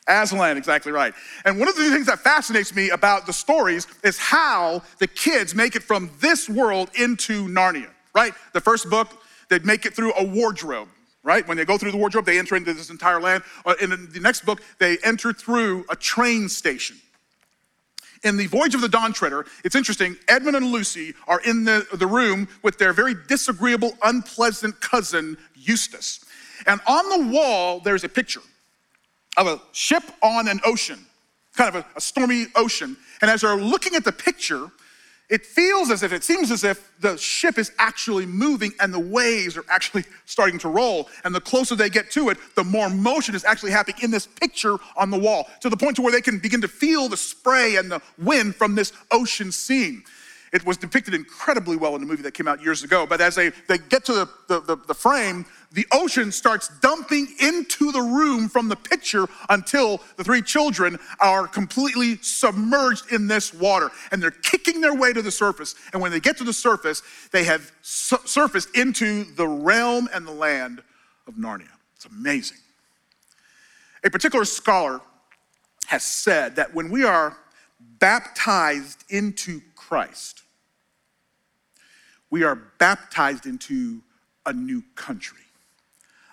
Aslan, 0.08 0.56
exactly 0.56 0.94
right. 0.94 1.14
And 1.44 1.60
one 1.60 1.68
of 1.68 1.76
the 1.76 1.92
things 1.92 2.06
that 2.06 2.20
fascinates 2.20 2.74
me 2.74 2.90
about 2.90 3.26
the 3.26 3.34
stories 3.34 3.88
is 4.04 4.18
how 4.18 4.82
the 5.00 5.08
kids 5.08 5.54
make 5.54 5.76
it 5.76 5.84
from 5.84 6.10
this 6.22 6.50
world 6.50 6.90
into 6.96 7.48
Narnia 7.48 7.90
right? 8.18 8.34
The 8.54 8.62
first 8.62 8.90
book, 8.90 9.10
they'd 9.48 9.64
make 9.64 9.86
it 9.86 9.94
through 9.96 10.12
a 10.16 10.24
wardrobe, 10.24 10.88
right? 11.22 11.48
When 11.48 11.56
they 11.56 11.66
go 11.66 11.78
through 11.78 11.92
the 11.92 11.98
wardrobe, 11.98 12.26
they 12.26 12.40
enter 12.40 12.56
into 12.56 12.74
this 12.74 12.90
entire 12.90 13.22
land. 13.22 13.44
Uh, 13.64 13.76
in 13.80 13.92
the 13.92 14.20
next 14.20 14.44
book, 14.44 14.60
they 14.80 14.98
enter 15.04 15.32
through 15.32 15.86
a 15.88 15.96
train 15.96 16.50
station. 16.50 16.98
In 18.24 18.36
the 18.36 18.48
Voyage 18.48 18.74
of 18.74 18.82
the 18.82 18.90
Dawn 18.90 19.14
Treader, 19.14 19.46
it's 19.64 19.76
interesting, 19.76 20.16
Edmund 20.28 20.56
and 20.56 20.72
Lucy 20.72 21.14
are 21.28 21.40
in 21.42 21.64
the, 21.64 21.86
the 21.94 22.08
room 22.08 22.48
with 22.64 22.80
their 22.80 22.92
very 22.92 23.14
disagreeable, 23.28 23.92
unpleasant 24.04 24.82
cousin, 24.82 25.38
Eustace. 25.54 26.26
And 26.66 26.82
on 26.88 27.08
the 27.10 27.32
wall, 27.32 27.82
there's 27.82 28.04
a 28.04 28.10
picture 28.10 28.42
of 29.38 29.46
a 29.46 29.62
ship 29.74 30.02
on 30.24 30.48
an 30.48 30.60
ocean, 30.66 31.06
kind 31.56 31.76
of 31.76 31.76
a, 31.84 31.86
a 31.96 32.02
stormy 32.02 32.48
ocean. 32.56 32.98
And 33.22 33.30
as 33.30 33.42
they're 33.42 33.56
looking 33.56 33.94
at 33.94 34.04
the 34.04 34.12
picture, 34.12 34.72
it 35.30 35.46
feels 35.46 35.92
as 35.92 36.04
if, 36.04 36.14
it 36.14 36.24
seems 36.24 36.52
as 36.52 36.64
if 36.64 36.90
the 37.02 37.18
ship 37.18 37.58
is 37.58 37.72
actually 37.80 38.26
moving 38.26 38.72
and 38.80 38.94
the 38.94 39.00
waves 39.00 39.58
are 39.58 39.66
actually 39.70 40.06
starting 40.26 40.58
to 40.60 40.70
roll. 40.70 41.10
And 41.26 41.36
the 41.36 41.42
closer 41.42 41.76
they 41.76 41.90
get 41.90 42.10
to 42.12 42.30
it, 42.30 42.38
the 42.56 42.64
more 42.64 42.90
motion 42.90 43.36
is 43.36 43.44
actually 43.44 43.72
happening 43.72 43.98
in 44.04 44.12
this 44.12 44.26
picture 44.26 44.78
on 44.96 45.10
the 45.10 45.20
wall 45.20 45.48
to 45.62 45.70
the 45.70 45.78
point 45.78 45.98
to 45.98 46.02
where 46.02 46.14
they 46.14 46.22
can 46.22 46.40
begin 46.40 46.62
to 46.62 46.68
feel 46.68 47.10
the 47.10 47.18
spray 47.18 47.76
and 47.76 47.92
the 47.92 48.02
wind 48.18 48.56
from 48.56 48.76
this 48.76 48.94
ocean 49.12 49.52
scene. 49.52 50.04
It 50.54 50.66
was 50.66 50.78
depicted 50.78 51.14
incredibly 51.14 51.76
well 51.76 51.96
in 51.96 52.02
the 52.02 52.08
movie 52.08 52.24
that 52.24 52.34
came 52.34 52.48
out 52.48 52.62
years 52.62 52.84
ago. 52.84 53.06
But 53.06 53.20
as 53.20 53.36
they, 53.36 53.50
they 53.68 53.78
get 53.78 54.06
to 54.06 54.14
the, 54.14 54.30
the, 54.48 54.62
the, 54.62 54.76
the 54.88 54.94
frame, 54.94 55.46
the 55.72 55.86
ocean 55.92 56.32
starts 56.32 56.70
dumping 56.80 57.28
into 57.40 57.92
the 57.92 58.02
room 58.02 58.48
from 58.48 58.70
the 58.70 58.76
picture 58.76 59.28
until 59.50 60.02
the 60.16 60.24
three 60.24 60.42
children 60.42 60.98
are 61.20 61.48
completely 61.48 62.18
submerged 62.22 63.12
in 63.12 63.28
this 63.28 63.54
water. 63.54 63.92
And 64.12 64.24
they're 64.24 64.32
kicking 64.32 64.80
their 64.80 64.96
way 64.96 65.12
to 65.12 65.22
the 65.22 65.32
surface. 65.32 65.76
And 65.92 66.02
when 66.02 66.12
they 66.12 66.22
get 66.22 66.38
to 66.38 66.46
the 66.46 66.54
surface, 66.54 67.04
they 67.32 67.44
have 67.44 67.72
su- 67.82 68.18
surfaced 68.24 68.76
into 68.78 69.26
the 69.36 69.48
realm 69.48 70.08
and 70.14 70.26
the 70.26 70.32
land 70.32 70.82
of 71.28 71.36
Narnia. 71.36 71.68
It's 71.96 72.06
amazing. 72.06 72.58
A 74.04 74.10
particular 74.10 74.46
scholar 74.46 75.02
has 75.88 76.04
said 76.04 76.56
that 76.56 76.74
when 76.74 76.90
we 76.90 77.04
are 77.04 77.36
baptized 78.00 79.04
into 79.10 79.62
Christ, 79.88 80.42
we 82.30 82.44
are 82.44 82.56
baptized 82.78 83.46
into 83.46 84.02
a 84.46 84.52
new 84.52 84.84
country, 84.96 85.46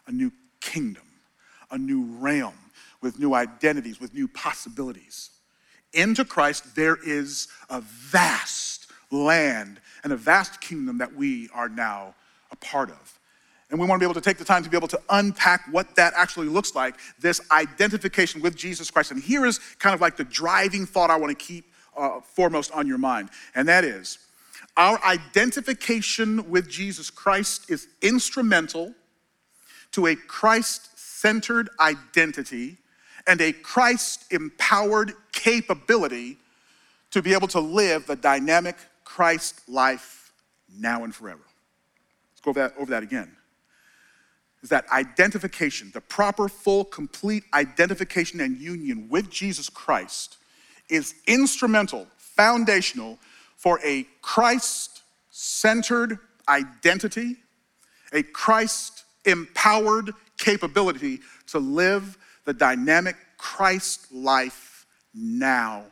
a 0.09 0.11
new 0.13 0.33
kingdom, 0.61 1.05
a 1.71 1.79
new 1.79 2.05
realm 2.19 2.57
with 3.01 3.21
new 3.21 3.33
identities, 3.33 4.01
with 4.01 4.13
new 4.13 4.27
possibilities. 4.27 5.31
Into 5.93 6.25
Christ, 6.25 6.75
there 6.75 6.99
is 7.07 7.47
a 7.71 7.81
vast 7.81 8.89
land 9.13 9.81
and 10.03 10.13
a 10.13 10.17
vast 10.17 10.61
kingdom 10.61 10.99
that 10.99 11.15
we 11.15 11.49
are 11.55 11.69
now 11.69 12.17
a 12.51 12.57
part 12.57 12.91
of. 12.91 13.21
And 13.71 13.79
we 13.79 13.87
want 13.87 14.01
to 14.01 14.05
be 14.05 14.11
able 14.11 14.21
to 14.21 14.29
take 14.29 14.39
the 14.39 14.45
time 14.45 14.65
to 14.65 14.71
be 14.71 14.77
able 14.77 14.89
to 14.89 15.01
unpack 15.11 15.63
what 15.71 15.95
that 15.95 16.13
actually 16.17 16.49
looks 16.49 16.75
like, 16.75 16.97
this 17.21 17.41
identification 17.53 18.43
with 18.43 18.57
Jesus 18.57 18.91
Christ. 18.91 19.13
And 19.13 19.23
here 19.23 19.47
is 19.47 19.61
kind 19.79 19.95
of 19.95 20.01
like 20.01 20.17
the 20.17 20.25
driving 20.25 20.87
thought 20.87 21.09
I 21.09 21.17
want 21.17 21.39
to 21.39 21.45
keep 21.45 21.67
uh, 21.97 22.21
foremost 22.21 22.73
on 22.73 22.87
your 22.87 22.99
mind, 22.99 23.31
and 23.55 23.69
that 23.69 23.85
is 23.85 24.19
our 24.77 25.03
identification 25.05 26.51
with 26.51 26.69
Jesus 26.69 27.11
Christ 27.11 27.71
is 27.71 27.87
instrumental 28.03 28.95
to 29.93 30.07
a 30.07 30.17
Christ 30.17 30.99
centered 30.99 31.71
identity 31.79 32.79
and 33.27 33.41
a 33.41 33.53
Christ 33.53 34.25
empowered 34.33 35.13
capability 35.33 36.39
to 37.13 37.23
be 37.23 37.33
able 37.33 37.49
to 37.49 37.61
live 37.61 38.07
the 38.07 38.17
dynamic 38.17 38.77
Christ 39.05 39.69
life 39.69 40.33
now 40.77 41.05
and 41.05 41.15
forever. 41.15 41.41
Let's 42.33 42.41
go 42.43 42.51
over 42.51 42.61
that, 42.61 42.75
over 42.77 42.91
that 42.91 43.05
again. 43.05 43.37
Is 44.63 44.71
that 44.71 44.87
identification, 44.91 45.91
the 45.95 46.01
proper, 46.01 46.49
full, 46.49 46.85
complete 46.85 47.45
identification 47.53 48.41
and 48.41 48.57
union 48.57 49.09
with 49.09 49.31
Jesus 49.31 49.69
Christ 49.69 50.39
is 50.89 51.15
instrumental, 51.27 52.07
foundational 52.17 53.19
for 53.57 53.81
a 53.85 54.07
Christ 54.23 55.03
centered 55.31 56.19
identity, 56.49 57.37
a 58.13 58.23
Christ 58.23 59.05
empowered 59.25 60.13
capability 60.39 61.21
to 61.49 61.59
live 61.59 62.19
the 62.45 62.53
dynamic 62.53 63.17
Christ 63.39 64.13
life 64.13 64.87
now 65.15 65.85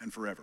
and 0.00 0.12
forever. 0.12 0.42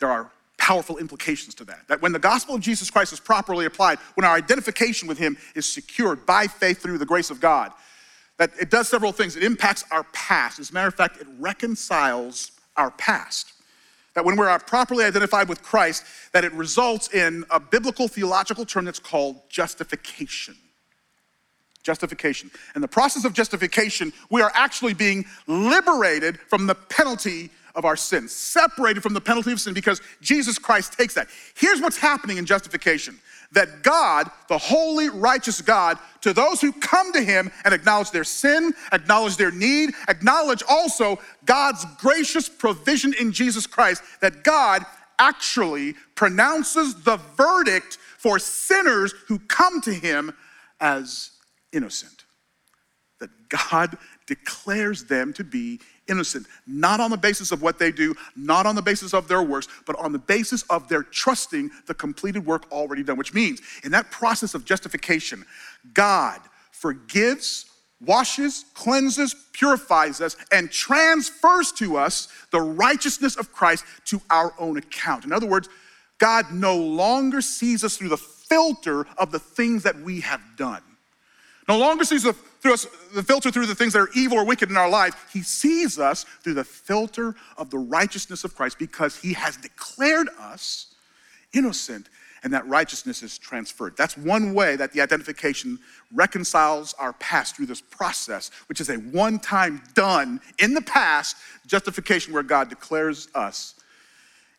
There 0.00 0.10
are 0.10 0.30
powerful 0.58 0.98
implications 0.98 1.54
to 1.56 1.64
that. 1.64 1.86
That 1.88 2.00
when 2.00 2.12
the 2.12 2.18
gospel 2.18 2.54
of 2.54 2.60
Jesus 2.60 2.90
Christ 2.90 3.12
is 3.12 3.20
properly 3.20 3.66
applied, 3.66 3.98
when 4.14 4.24
our 4.24 4.34
identification 4.34 5.08
with 5.08 5.18
him 5.18 5.36
is 5.54 5.66
secured 5.66 6.24
by 6.26 6.46
faith 6.46 6.82
through 6.82 6.98
the 6.98 7.06
grace 7.06 7.30
of 7.30 7.40
God, 7.40 7.72
that 8.38 8.50
it 8.60 8.70
does 8.70 8.88
several 8.88 9.12
things. 9.12 9.36
It 9.36 9.44
impacts 9.44 9.84
our 9.90 10.04
past. 10.12 10.58
As 10.58 10.70
a 10.70 10.74
matter 10.74 10.88
of 10.88 10.94
fact, 10.94 11.20
it 11.20 11.26
reconciles 11.38 12.50
our 12.76 12.90
past. 12.92 13.52
That 14.14 14.24
when 14.24 14.36
we're 14.36 14.56
properly 14.60 15.04
identified 15.04 15.48
with 15.48 15.62
Christ, 15.62 16.04
that 16.32 16.44
it 16.44 16.52
results 16.52 17.12
in 17.12 17.44
a 17.50 17.58
biblical 17.58 18.06
theological 18.06 18.64
term 18.64 18.84
that's 18.84 19.00
called 19.00 19.48
justification. 19.48 20.56
Justification. 21.82 22.50
In 22.76 22.80
the 22.80 22.88
process 22.88 23.24
of 23.24 23.32
justification, 23.32 24.12
we 24.30 24.40
are 24.40 24.52
actually 24.54 24.94
being 24.94 25.24
liberated 25.46 26.38
from 26.48 26.66
the 26.66 26.74
penalty 26.74 27.50
of 27.74 27.84
our 27.84 27.96
sins, 27.96 28.32
separated 28.32 29.02
from 29.02 29.14
the 29.14 29.20
penalty 29.20 29.52
of 29.52 29.60
sin 29.60 29.74
because 29.74 30.00
Jesus 30.20 30.58
Christ 30.58 30.92
takes 30.92 31.14
that. 31.14 31.28
Here's 31.54 31.80
what's 31.80 31.96
happening 31.96 32.38
in 32.38 32.46
justification 32.46 33.18
that 33.52 33.82
God, 33.82 34.28
the 34.48 34.58
holy, 34.58 35.08
righteous 35.08 35.60
God, 35.60 35.98
to 36.22 36.32
those 36.32 36.60
who 36.60 36.72
come 36.72 37.12
to 37.12 37.22
him 37.22 37.52
and 37.64 37.72
acknowledge 37.72 38.10
their 38.10 38.24
sin, 38.24 38.74
acknowledge 38.92 39.36
their 39.36 39.52
need, 39.52 39.90
acknowledge 40.08 40.62
also 40.68 41.20
God's 41.44 41.84
gracious 41.98 42.48
provision 42.48 43.14
in 43.18 43.30
Jesus 43.30 43.66
Christ, 43.66 44.02
that 44.20 44.42
God 44.42 44.84
actually 45.18 45.94
pronounces 46.16 47.02
the 47.02 47.18
verdict 47.36 47.98
for 48.18 48.38
sinners 48.38 49.14
who 49.28 49.38
come 49.38 49.80
to 49.82 49.92
him 49.92 50.32
as 50.80 51.30
innocent. 51.72 52.24
That 53.20 53.30
God 53.48 53.96
declares 54.26 55.04
them 55.04 55.32
to 55.34 55.44
be 55.44 55.80
innocent, 56.08 56.46
not 56.66 57.00
on 57.00 57.10
the 57.10 57.16
basis 57.16 57.52
of 57.52 57.62
what 57.62 57.78
they 57.78 57.90
do, 57.90 58.14
not 58.36 58.66
on 58.66 58.74
the 58.74 58.82
basis 58.82 59.14
of 59.14 59.28
their 59.28 59.42
works, 59.42 59.68
but 59.86 59.98
on 59.98 60.12
the 60.12 60.18
basis 60.18 60.62
of 60.64 60.88
their 60.88 61.02
trusting 61.02 61.70
the 61.86 61.94
completed 61.94 62.44
work 62.44 62.70
already 62.70 63.02
done, 63.02 63.16
which 63.16 63.34
means 63.34 63.60
in 63.84 63.92
that 63.92 64.10
process 64.10 64.54
of 64.54 64.64
justification, 64.64 65.44
God 65.92 66.40
forgives, 66.70 67.66
washes, 68.00 68.66
cleanses, 68.74 69.34
purifies 69.52 70.20
us, 70.20 70.36
and 70.52 70.70
transfers 70.70 71.72
to 71.72 71.96
us 71.96 72.28
the 72.50 72.60
righteousness 72.60 73.36
of 73.36 73.52
Christ 73.52 73.84
to 74.06 74.20
our 74.30 74.54
own 74.58 74.76
account. 74.76 75.24
In 75.24 75.32
other 75.32 75.46
words, 75.46 75.68
God 76.18 76.52
no 76.52 76.76
longer 76.76 77.40
sees 77.40 77.84
us 77.84 77.96
through 77.96 78.10
the 78.10 78.16
filter 78.16 79.06
of 79.18 79.32
the 79.32 79.38
things 79.38 79.82
that 79.82 79.98
we 80.00 80.20
have 80.20 80.40
done. 80.56 80.82
No 81.68 81.78
longer 81.78 82.04
sees 82.04 82.22
the 82.22 82.32
through 82.32 82.72
us, 82.72 82.86
the 83.14 83.22
filter 83.22 83.50
through 83.50 83.66
the 83.66 83.74
things 83.74 83.92
that 83.92 83.98
are 83.98 84.08
evil 84.14 84.38
or 84.38 84.44
wicked 84.44 84.70
in 84.70 84.76
our 84.78 84.88
life. 84.88 85.28
He 85.30 85.42
sees 85.42 85.98
us 85.98 86.24
through 86.42 86.54
the 86.54 86.64
filter 86.64 87.34
of 87.58 87.68
the 87.68 87.76
righteousness 87.76 88.42
of 88.42 88.56
Christ 88.56 88.78
because 88.78 89.16
he 89.16 89.34
has 89.34 89.58
declared 89.58 90.28
us 90.40 90.94
innocent 91.52 92.08
and 92.42 92.52
that 92.54 92.66
righteousness 92.66 93.22
is 93.22 93.36
transferred. 93.36 93.96
That's 93.98 94.16
one 94.16 94.54
way 94.54 94.76
that 94.76 94.92
the 94.92 95.02
identification 95.02 95.78
reconciles 96.12 96.94
our 96.98 97.12
past 97.14 97.56
through 97.56 97.66
this 97.66 97.82
process, 97.82 98.50
which 98.68 98.80
is 98.80 98.88
a 98.88 98.96
one 98.96 99.38
time 99.38 99.82
done 99.94 100.40
in 100.58 100.72
the 100.72 100.82
past 100.82 101.36
justification 101.66 102.32
where 102.32 102.42
God 102.42 102.70
declares 102.70 103.28
us 103.34 103.74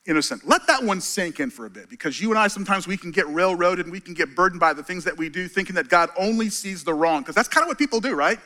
innocent. 0.08 0.48
Let 0.48 0.68
that 0.68 0.84
one 0.84 1.02
sink 1.02 1.40
in 1.40 1.50
for 1.50 1.66
a 1.66 1.70
bit 1.70 1.90
because 1.90 2.22
you 2.22 2.30
and 2.30 2.40
I 2.40 2.48
sometimes 2.48 2.88
we 2.88 2.98
can 2.98 3.12
get 3.12 3.28
railroaded 3.28 3.86
and 3.86 3.92
we 3.92 4.00
can 4.00 4.14
get 4.14 4.36
burdened 4.36 4.60
by 4.60 4.74
the 4.74 4.84
things 4.84 5.04
that 5.04 5.18
we 5.18 5.30
do, 5.30 5.48
thinking 5.48 5.76
that 5.76 5.90
God 5.90 6.10
only 6.18 6.50
sees 6.50 6.84
the 6.84 6.94
wrong, 6.94 7.22
because 7.22 7.36
that's 7.36 7.48
kind 7.48 7.64
of 7.64 7.68
what 7.68 7.78
people 7.78 8.00
do, 8.00 8.14
right? 8.14 8.40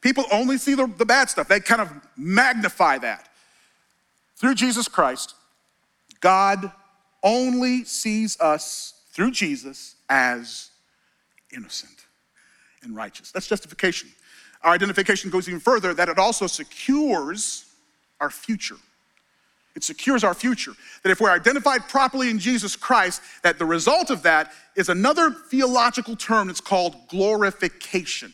People 0.00 0.24
only 0.32 0.58
see 0.58 0.74
the, 0.74 0.86
the 0.86 1.06
bad 1.06 1.30
stuff, 1.30 1.48
they 1.48 1.60
kind 1.60 1.80
of 1.80 1.90
magnify 2.16 2.98
that. 2.98 3.28
Through 4.36 4.54
Jesus 4.54 4.88
Christ, 4.88 5.34
God 6.20 6.70
only 7.22 7.84
sees 7.84 8.38
us 8.40 8.94
through 9.12 9.30
Jesus 9.30 9.96
as 10.10 10.70
innocent 11.54 12.04
and 12.82 12.94
righteous. 12.94 13.32
That's 13.32 13.46
justification. 13.46 14.10
Our 14.62 14.72
identification 14.72 15.30
goes 15.30 15.48
even 15.48 15.60
further 15.60 15.94
that 15.94 16.08
it 16.08 16.18
also 16.18 16.46
secures 16.46 17.64
our 18.20 18.30
future. 18.30 18.76
It 19.76 19.84
secures 19.84 20.24
our 20.24 20.34
future. 20.34 20.72
That 21.02 21.10
if 21.10 21.20
we're 21.20 21.30
identified 21.30 21.86
properly 21.88 22.30
in 22.30 22.38
Jesus 22.38 22.74
Christ, 22.74 23.20
that 23.42 23.58
the 23.58 23.66
result 23.66 24.10
of 24.10 24.22
that 24.22 24.52
is 24.74 24.88
another 24.88 25.30
theological 25.30 26.16
term 26.16 26.48
that's 26.48 26.62
called 26.62 26.96
glorification. 27.08 28.32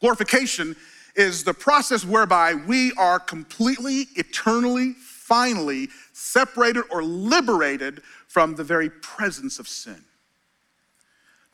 Glorification 0.00 0.76
is 1.16 1.44
the 1.44 1.54
process 1.54 2.04
whereby 2.04 2.54
we 2.54 2.92
are 2.92 3.18
completely, 3.18 4.06
eternally, 4.16 4.92
finally 4.92 5.88
separated 6.12 6.84
or 6.90 7.02
liberated 7.02 8.02
from 8.28 8.54
the 8.54 8.64
very 8.64 8.90
presence 8.90 9.58
of 9.58 9.66
sin. 9.66 10.04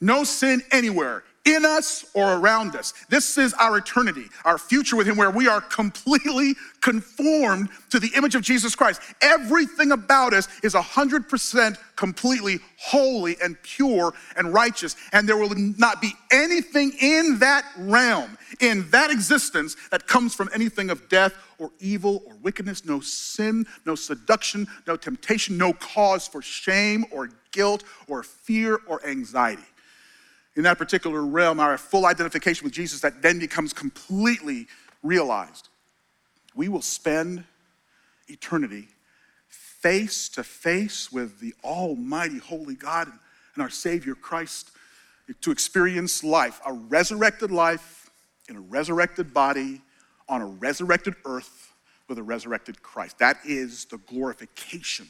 No 0.01 0.25
sin 0.25 0.63
anywhere 0.73 1.23
in 1.49 1.65
us 1.65 2.05
or 2.15 2.35
around 2.35 2.77
us. 2.77 2.93
This 3.09 3.39
is 3.39 3.55
our 3.55 3.79
eternity, 3.79 4.27
our 4.45 4.59
future 4.59 4.97
with 4.97 5.09
Him, 5.09 5.17
where 5.17 5.31
we 5.31 5.49
are 5.49 5.61
completely 5.61 6.55
conformed 6.81 7.71
to 7.91 7.99
the 7.99 8.11
image 8.17 8.35
of 8.35 8.43
Jesus 8.43 8.75
Christ. 8.75 9.01
Everything 9.23 9.93
about 9.93 10.35
us 10.35 10.47
is 10.63 10.75
100% 10.75 11.79
completely 11.97 12.59
holy 12.79 13.37
and 13.43 13.61
pure 13.63 14.13
and 14.37 14.53
righteous. 14.53 14.95
And 15.13 15.29
there 15.29 15.39
will 15.39 15.55
not 15.55 16.03
be 16.03 16.13
anything 16.31 16.93
in 17.01 17.39
that 17.39 17.65
realm, 17.79 18.37
in 18.61 18.89
that 18.91 19.11
existence, 19.11 19.77
that 19.91 20.07
comes 20.07 20.35
from 20.35 20.51
anything 20.55 20.91
of 20.91 21.09
death 21.09 21.33
or 21.59 21.71
evil 21.81 22.23
or 22.27 22.35
wickedness, 22.43 22.85
no 22.85 23.01
sin, 23.01 23.67
no 23.87 23.95
seduction, 23.95 24.67
no 24.87 24.97
temptation, 24.97 25.57
no 25.57 25.73
cause 25.73 26.29
for 26.29 26.43
shame 26.43 27.07
or 27.11 27.31
guilt 27.53 27.83
or 28.07 28.23
fear 28.23 28.81
or 28.87 29.05
anxiety 29.07 29.65
in 30.59 30.65
that 30.65 30.77
particular 30.77 31.25
realm, 31.25 31.61
our 31.61 31.79
full 31.79 32.05
identification 32.05 32.65
with 32.65 32.73
Jesus, 32.73 33.01
that 33.01 33.23
then 33.23 33.39
becomes 33.39 33.73
completely 33.73 34.67
realized. 35.05 35.69
We 36.57 36.69
will 36.69 36.83
spend 36.83 37.45
eternity 38.27 38.89
face 39.47 40.29
to 40.31 40.43
face 40.43 41.13
with 41.13 41.39
the 41.39 41.55
Almighty, 41.63 42.39
Holy 42.39 42.75
God 42.75 43.07
and 43.55 43.63
our 43.63 43.71
Savior 43.71 44.17
Christ 44.17 44.73
to 45.43 45.53
experience 45.53 46.25
life, 46.25 46.61
a 46.67 46.73
resurrected 46.73 47.53
life 47.53 48.11
in 48.49 48.57
a 48.57 48.61
resurrected 48.61 49.33
body 49.33 49.81
on 50.29 50.43
a 50.43 50.47
resurrected 50.47 51.15
earth 51.25 51.73
with 52.09 52.19
a 52.19 52.23
resurrected 52.23 52.83
Christ. 52.83 53.21
That 53.21 53.39
is 53.45 53.85
the 53.85 53.99
glorification 53.99 55.07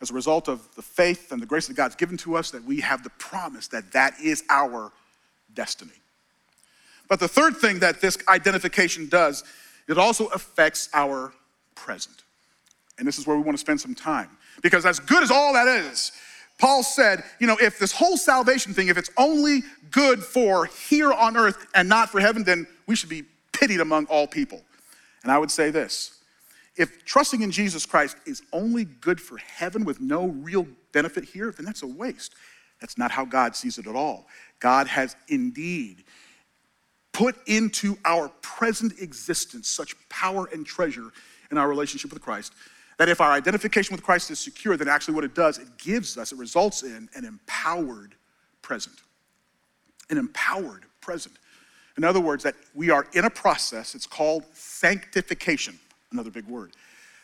as 0.00 0.10
a 0.10 0.14
result 0.14 0.48
of 0.48 0.62
the 0.74 0.82
faith 0.82 1.32
and 1.32 1.40
the 1.40 1.46
grace 1.46 1.66
that 1.68 1.74
God's 1.74 1.96
given 1.96 2.16
to 2.18 2.36
us, 2.36 2.50
that 2.50 2.64
we 2.64 2.80
have 2.80 3.02
the 3.02 3.10
promise 3.10 3.68
that 3.68 3.92
that 3.92 4.14
is 4.22 4.44
our 4.50 4.92
destiny. 5.54 5.92
But 7.08 7.20
the 7.20 7.28
third 7.28 7.56
thing 7.56 7.78
that 7.80 8.00
this 8.00 8.18
identification 8.28 9.08
does, 9.08 9.44
it 9.88 9.98
also 9.98 10.26
affects 10.26 10.88
our 10.92 11.32
present. 11.74 12.22
And 12.98 13.06
this 13.06 13.18
is 13.18 13.26
where 13.26 13.36
we 13.36 13.42
want 13.42 13.56
to 13.56 13.60
spend 13.60 13.80
some 13.80 13.94
time. 13.94 14.30
Because 14.62 14.84
as 14.84 14.98
good 14.98 15.22
as 15.22 15.30
all 15.30 15.52
that 15.52 15.68
is, 15.68 16.12
Paul 16.58 16.82
said, 16.82 17.22
you 17.38 17.46
know, 17.46 17.56
if 17.60 17.78
this 17.78 17.92
whole 17.92 18.16
salvation 18.16 18.72
thing, 18.72 18.88
if 18.88 18.96
it's 18.96 19.10
only 19.18 19.62
good 19.90 20.22
for 20.22 20.66
here 20.66 21.12
on 21.12 21.36
earth 21.36 21.66
and 21.74 21.88
not 21.88 22.08
for 22.08 22.20
heaven, 22.20 22.44
then 22.44 22.66
we 22.86 22.96
should 22.96 23.10
be 23.10 23.24
pitied 23.52 23.80
among 23.80 24.06
all 24.06 24.26
people. 24.26 24.62
And 25.22 25.30
I 25.30 25.38
would 25.38 25.50
say 25.50 25.70
this 25.70 26.15
if 26.76 27.04
trusting 27.04 27.42
in 27.42 27.50
Jesus 27.50 27.86
Christ 27.86 28.16
is 28.26 28.42
only 28.52 28.84
good 28.84 29.20
for 29.20 29.38
heaven 29.38 29.84
with 29.84 30.00
no 30.00 30.26
real 30.28 30.66
benefit 30.92 31.24
here, 31.24 31.50
then 31.50 31.64
that's 31.64 31.82
a 31.82 31.86
waste. 31.86 32.34
That's 32.80 32.98
not 32.98 33.10
how 33.10 33.24
God 33.24 33.56
sees 33.56 33.78
it 33.78 33.86
at 33.86 33.96
all. 33.96 34.26
God 34.60 34.86
has 34.86 35.16
indeed 35.28 36.04
put 37.12 37.36
into 37.46 37.96
our 38.04 38.28
present 38.42 38.92
existence 39.00 39.68
such 39.68 39.96
power 40.10 40.48
and 40.52 40.66
treasure 40.66 41.12
in 41.50 41.56
our 41.56 41.68
relationship 41.68 42.12
with 42.12 42.20
Christ 42.20 42.52
that 42.98 43.08
if 43.08 43.20
our 43.20 43.32
identification 43.32 43.94
with 43.94 44.04
Christ 44.04 44.30
is 44.30 44.38
secure, 44.38 44.76
then 44.76 44.88
actually 44.88 45.14
what 45.14 45.24
it 45.24 45.34
does, 45.34 45.58
it 45.58 45.76
gives 45.78 46.16
us, 46.16 46.32
it 46.32 46.38
results 46.38 46.82
in 46.82 47.08
an 47.14 47.24
empowered 47.24 48.14
present. 48.62 48.96
An 50.10 50.18
empowered 50.18 50.84
present. 51.00 51.36
In 51.96 52.04
other 52.04 52.20
words, 52.20 52.42
that 52.44 52.54
we 52.74 52.90
are 52.90 53.06
in 53.12 53.24
a 53.24 53.30
process, 53.30 53.94
it's 53.94 54.06
called 54.06 54.44
sanctification, 54.52 55.78
another 56.16 56.30
big 56.30 56.46
word. 56.46 56.72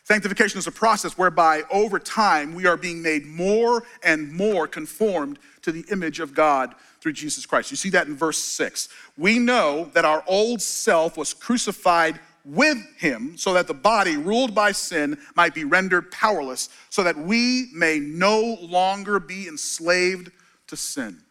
Sanctification 0.05 0.59
is 0.59 0.67
a 0.67 0.73
process 0.73 1.17
whereby 1.17 1.63
over 1.71 1.99
time 1.99 2.55
we 2.55 2.67
are 2.67 2.77
being 2.77 3.03
made 3.03 3.25
more 3.25 3.85
and 4.03 4.33
more 4.33 4.67
conformed 4.67 5.39
to 5.63 5.71
the 5.71 5.85
image 5.93 6.19
of 6.19 6.35
God 6.35 6.75
through 7.01 7.13
Jesus 7.13 7.47
Christ. 7.47 7.71
You 7.71 7.77
see 7.77 7.91
that 7.91 8.09
in 8.09 8.17
verse 8.17 8.39
6. 8.39 8.89
We 9.17 9.39
know 9.39 9.91
that 9.95 10.05
our 10.05 10.25
old 10.27 10.61
self 10.61 11.17
was 11.17 11.33
crucified 11.33 12.19
with 12.45 12.79
him 12.99 13.37
so 13.37 13.55
that 13.55 13.69
the 13.69 13.75
body 13.75 14.17
ruled 14.17 14.55
by 14.55 14.73
sin 14.73 15.17
might 15.37 15.55
be 15.55 15.63
rendered 15.63 16.11
powerless, 16.11 16.69
so 16.91 17.05
that 17.05 17.17
we 17.17 17.69
may 17.73 18.01
no 18.01 18.59
longer 18.61 19.21
be 19.21 19.47
enslaved 19.47 20.33
to 20.67 20.77
sin. 20.77 21.23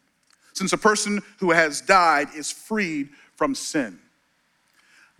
Since 0.54 0.72
a 0.72 0.78
person 0.78 1.20
who 1.38 1.50
has 1.50 1.82
died 1.82 2.28
is 2.34 2.50
freed 2.50 3.10
from 3.36 3.54
sin. 3.54 3.98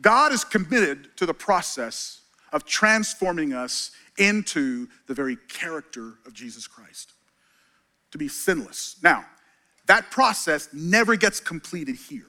God 0.01 0.33
is 0.33 0.45
committed 0.45 1.15
to 1.17 1.27
the 1.27 1.35
process 1.35 2.22
of 2.53 2.65
transforming 2.65 3.53
us 3.53 3.91
into 4.19 4.89
the 5.07 5.15
very 5.15 5.37
character 5.49 6.15
of 6.27 6.35
Jesus 6.35 6.67
Christ, 6.67 7.13
to 8.11 8.19
be 8.19 8.29
sinless. 8.29 8.97
Now, 9.03 9.25
that 9.87 10.11
process 10.11 10.69
never 10.73 11.17
gets 11.17 11.41
completed 11.41 11.97
here. 11.97 12.27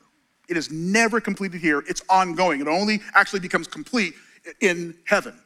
It 0.50 0.58
is 0.58 0.72
never 0.72 1.22
completed 1.22 1.62
here, 1.62 1.84
it's 1.88 2.02
ongoing. 2.10 2.62
It 2.62 2.68
only 2.68 3.02
actually 3.14 3.42
becomes 3.42 3.68
complete 3.68 4.14
in 4.60 4.96
heaven. 5.06 5.38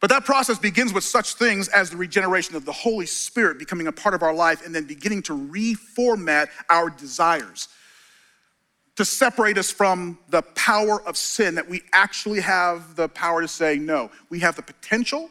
But 0.00 0.10
that 0.10 0.24
process 0.24 0.58
begins 0.58 0.92
with 0.92 1.02
such 1.02 1.34
things 1.34 1.68
as 1.68 1.90
the 1.90 1.96
regeneration 1.96 2.54
of 2.54 2.64
the 2.64 2.72
Holy 2.72 3.06
Spirit 3.06 3.58
becoming 3.58 3.88
a 3.88 3.92
part 3.92 4.14
of 4.14 4.22
our 4.22 4.32
life 4.32 4.64
and 4.64 4.72
then 4.72 4.84
beginning 4.84 5.22
to 5.22 5.32
reformat 5.32 6.48
our 6.70 6.88
desires 6.88 7.68
to 8.98 9.04
separate 9.04 9.56
us 9.58 9.70
from 9.70 10.18
the 10.28 10.42
power 10.56 11.00
of 11.06 11.16
sin, 11.16 11.54
that 11.54 11.68
we 11.68 11.82
actually 11.92 12.40
have 12.40 12.96
the 12.96 13.08
power 13.10 13.40
to 13.40 13.46
say 13.46 13.78
no. 13.78 14.10
We 14.28 14.40
have 14.40 14.56
the 14.56 14.62
potential, 14.62 15.30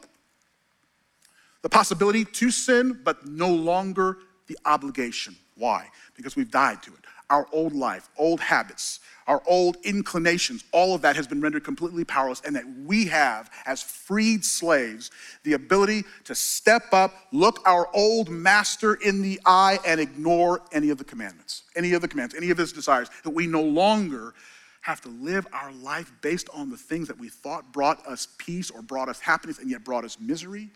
the 1.63 1.67
possibility 1.67 2.24
to 2.24 2.50
sin, 2.50 2.97
but 3.03 3.27
no 3.27 3.50
longer 3.50 4.19
the 4.47 4.57
obligation. 4.63 5.36
Why? 5.55 5.89
Because 6.15 6.38
we've 6.38 6.50
died 6.50 6.81
to 6.83 6.91
it. 6.91 7.00
Our 7.29 7.45
old 7.51 7.74
life, 7.74 8.07
old 8.17 8.39
habits, 8.39 9.01
our 9.27 9.43
old 9.46 9.77
inclinations, 9.84 10.63
all 10.72 10.96
of 10.96 11.01
that 11.01 11.15
has 11.15 11.27
been 11.27 11.41
rendered 11.41 11.63
completely 11.63 12.05
powerless, 12.05 12.41
and 12.46 12.55
that 12.55 12.63
we 12.86 13.05
have, 13.07 13.50
as 13.65 13.84
freed 13.84 14.43
slaves, 14.43 15.12
the 15.43 15.53
ability 15.53 16.03
to 16.24 16.34
step 16.34 16.84
up, 16.93 17.13
look 17.34 17.60
our 17.65 17.89
old 17.93 18.29
master 18.29 18.96
in 18.96 19.22
the 19.22 19.39
eye, 19.46 19.79
and 19.86 20.00
ignore 20.00 20.62
any 20.72 20.89
of 20.89 20.98
the 20.98 21.03
commandments, 21.03 21.63
any 21.75 21.93
of 21.93 22.01
the 22.01 22.07
commands, 22.07 22.34
any 22.36 22.50
of 22.50 22.57
his 22.57 22.72
desires, 22.72 23.10
that 23.24 23.31
we 23.31 23.46
no 23.46 23.62
longer 23.62 24.34
have 24.81 25.01
to 25.01 25.10
live 25.10 25.46
our 25.51 25.74
life 25.74 26.13
based 26.22 26.48
on 26.53 26.69
the 26.69 26.77
things 26.77 27.10
that 27.10 27.19
we 27.19 27.27
thought 27.27 27.74
brought 27.74 28.05
us 28.07 28.29
peace 28.38 28.72
or 28.72 28.81
brought 28.81 29.10
us 29.10 29.19
happiness 29.19 29.60
and 29.60 29.69
yet 29.69 29.84
brought 29.84 30.05
us 30.05 30.17
misery. 30.17 30.69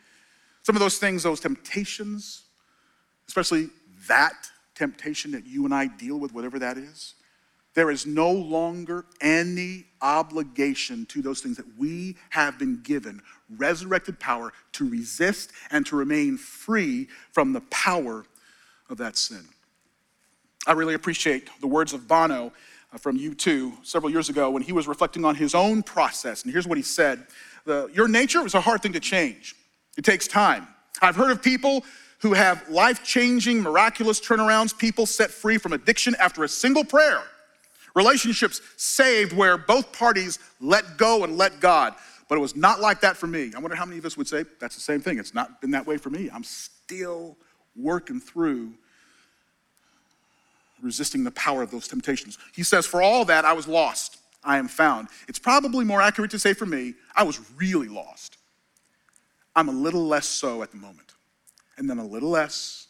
Some 0.63 0.75
of 0.75 0.81
those 0.81 0.97
things, 0.97 1.23
those 1.23 1.39
temptations, 1.39 2.43
especially 3.29 3.69
that 4.09 4.51
temptation 4.75 5.31
that 5.31 5.45
you 5.47 5.63
and 5.63 5.73
I 5.73 5.87
deal 5.87 6.19
with, 6.19 6.33
whatever 6.33 6.59
that 6.59 6.77
is, 6.77 7.13
there 7.73 7.89
is 7.89 8.05
no 8.05 8.31
longer 8.31 9.05
any 9.21 9.85
obligation 10.01 11.05
to 11.07 11.21
those 11.21 11.41
things 11.41 11.57
that 11.57 11.77
we 11.77 12.17
have 12.29 12.59
been 12.59 12.81
given 12.81 13.21
resurrected 13.57 14.19
power 14.19 14.53
to 14.73 14.89
resist 14.89 15.51
and 15.71 15.85
to 15.85 15.95
remain 15.95 16.37
free 16.37 17.07
from 17.31 17.53
the 17.53 17.61
power 17.61 18.25
of 18.89 18.97
that 18.97 19.17
sin. 19.17 19.45
I 20.67 20.73
really 20.73 20.93
appreciate 20.93 21.49
the 21.59 21.67
words 21.67 21.93
of 21.93 22.07
Bono 22.07 22.53
uh, 22.93 22.97
from 22.97 23.17
U2 23.17 23.85
several 23.85 24.11
years 24.11 24.29
ago 24.29 24.49
when 24.51 24.61
he 24.61 24.71
was 24.71 24.87
reflecting 24.87 25.25
on 25.25 25.35
his 25.35 25.55
own 25.55 25.81
process. 25.81 26.43
And 26.43 26.51
here's 26.51 26.67
what 26.67 26.77
he 26.77 26.83
said 26.83 27.25
the, 27.65 27.89
Your 27.93 28.07
nature 28.07 28.45
is 28.45 28.53
a 28.53 28.61
hard 28.61 28.81
thing 28.81 28.93
to 28.93 28.99
change, 28.99 29.55
it 29.97 30.05
takes 30.05 30.27
time. 30.27 30.67
I've 31.01 31.15
heard 31.15 31.31
of 31.31 31.41
people 31.41 31.83
who 32.19 32.33
have 32.33 32.69
life 32.69 33.03
changing, 33.03 33.61
miraculous 33.61 34.21
turnarounds, 34.21 34.77
people 34.77 35.07
set 35.07 35.31
free 35.31 35.57
from 35.57 35.73
addiction 35.73 36.15
after 36.19 36.43
a 36.43 36.47
single 36.47 36.83
prayer. 36.83 37.23
Relationships 37.95 38.61
saved 38.77 39.33
where 39.33 39.57
both 39.57 39.91
parties 39.91 40.39
let 40.59 40.97
go 40.97 41.23
and 41.23 41.37
let 41.37 41.59
God. 41.59 41.95
But 42.29 42.37
it 42.37 42.41
was 42.41 42.55
not 42.55 42.79
like 42.79 43.01
that 43.01 43.17
for 43.17 43.27
me. 43.27 43.51
I 43.55 43.59
wonder 43.59 43.75
how 43.75 43.85
many 43.85 43.97
of 43.99 44.05
us 44.05 44.15
would 44.15 44.27
say 44.27 44.45
that's 44.59 44.75
the 44.75 44.81
same 44.81 45.01
thing. 45.01 45.19
It's 45.19 45.33
not 45.33 45.59
been 45.59 45.71
that 45.71 45.85
way 45.85 45.97
for 45.97 46.09
me. 46.09 46.29
I'm 46.33 46.43
still 46.43 47.37
working 47.75 48.19
through 48.19 48.73
resisting 50.81 51.23
the 51.23 51.31
power 51.31 51.61
of 51.61 51.71
those 51.71 51.87
temptations. 51.87 52.37
He 52.53 52.63
says, 52.63 52.85
For 52.85 53.01
all 53.01 53.25
that, 53.25 53.45
I 53.45 53.53
was 53.53 53.67
lost. 53.67 54.17
I 54.43 54.57
am 54.57 54.67
found. 54.67 55.07
It's 55.27 55.39
probably 55.39 55.85
more 55.85 56.01
accurate 56.01 56.31
to 56.31 56.39
say 56.39 56.53
for 56.53 56.65
me, 56.65 56.95
I 57.15 57.23
was 57.23 57.39
really 57.55 57.87
lost. 57.87 58.37
I'm 59.55 59.69
a 59.69 59.73
little 59.73 60.07
less 60.07 60.25
so 60.25 60.63
at 60.63 60.71
the 60.71 60.77
moment. 60.77 61.13
And 61.77 61.89
then 61.89 61.99
a 61.99 62.05
little 62.05 62.29
less, 62.29 62.87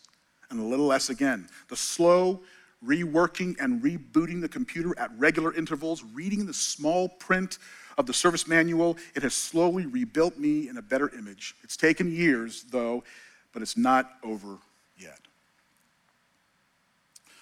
and 0.49 0.59
a 0.59 0.63
little 0.63 0.85
less 0.85 1.09
again. 1.09 1.47
The 1.69 1.75
slow, 1.75 2.41
reworking 2.85 3.55
and 3.59 3.81
rebooting 3.81 4.41
the 4.41 4.49
computer 4.49 4.97
at 4.97 5.11
regular 5.17 5.53
intervals, 5.53 6.03
reading 6.13 6.45
the 6.45 6.53
small 6.53 7.07
print 7.07 7.59
of 7.97 8.05
the 8.05 8.13
service 8.13 8.47
manual, 8.47 8.97
it 9.15 9.23
has 9.23 9.33
slowly 9.33 9.85
rebuilt 9.85 10.37
me 10.37 10.67
in 10.67 10.77
a 10.77 10.81
better 10.81 11.09
image. 11.17 11.55
It's 11.63 11.77
taken 11.77 12.11
years, 12.11 12.63
though, 12.63 13.03
but 13.53 13.61
it's 13.61 13.77
not 13.77 14.13
over 14.23 14.57
yet. 14.97 15.19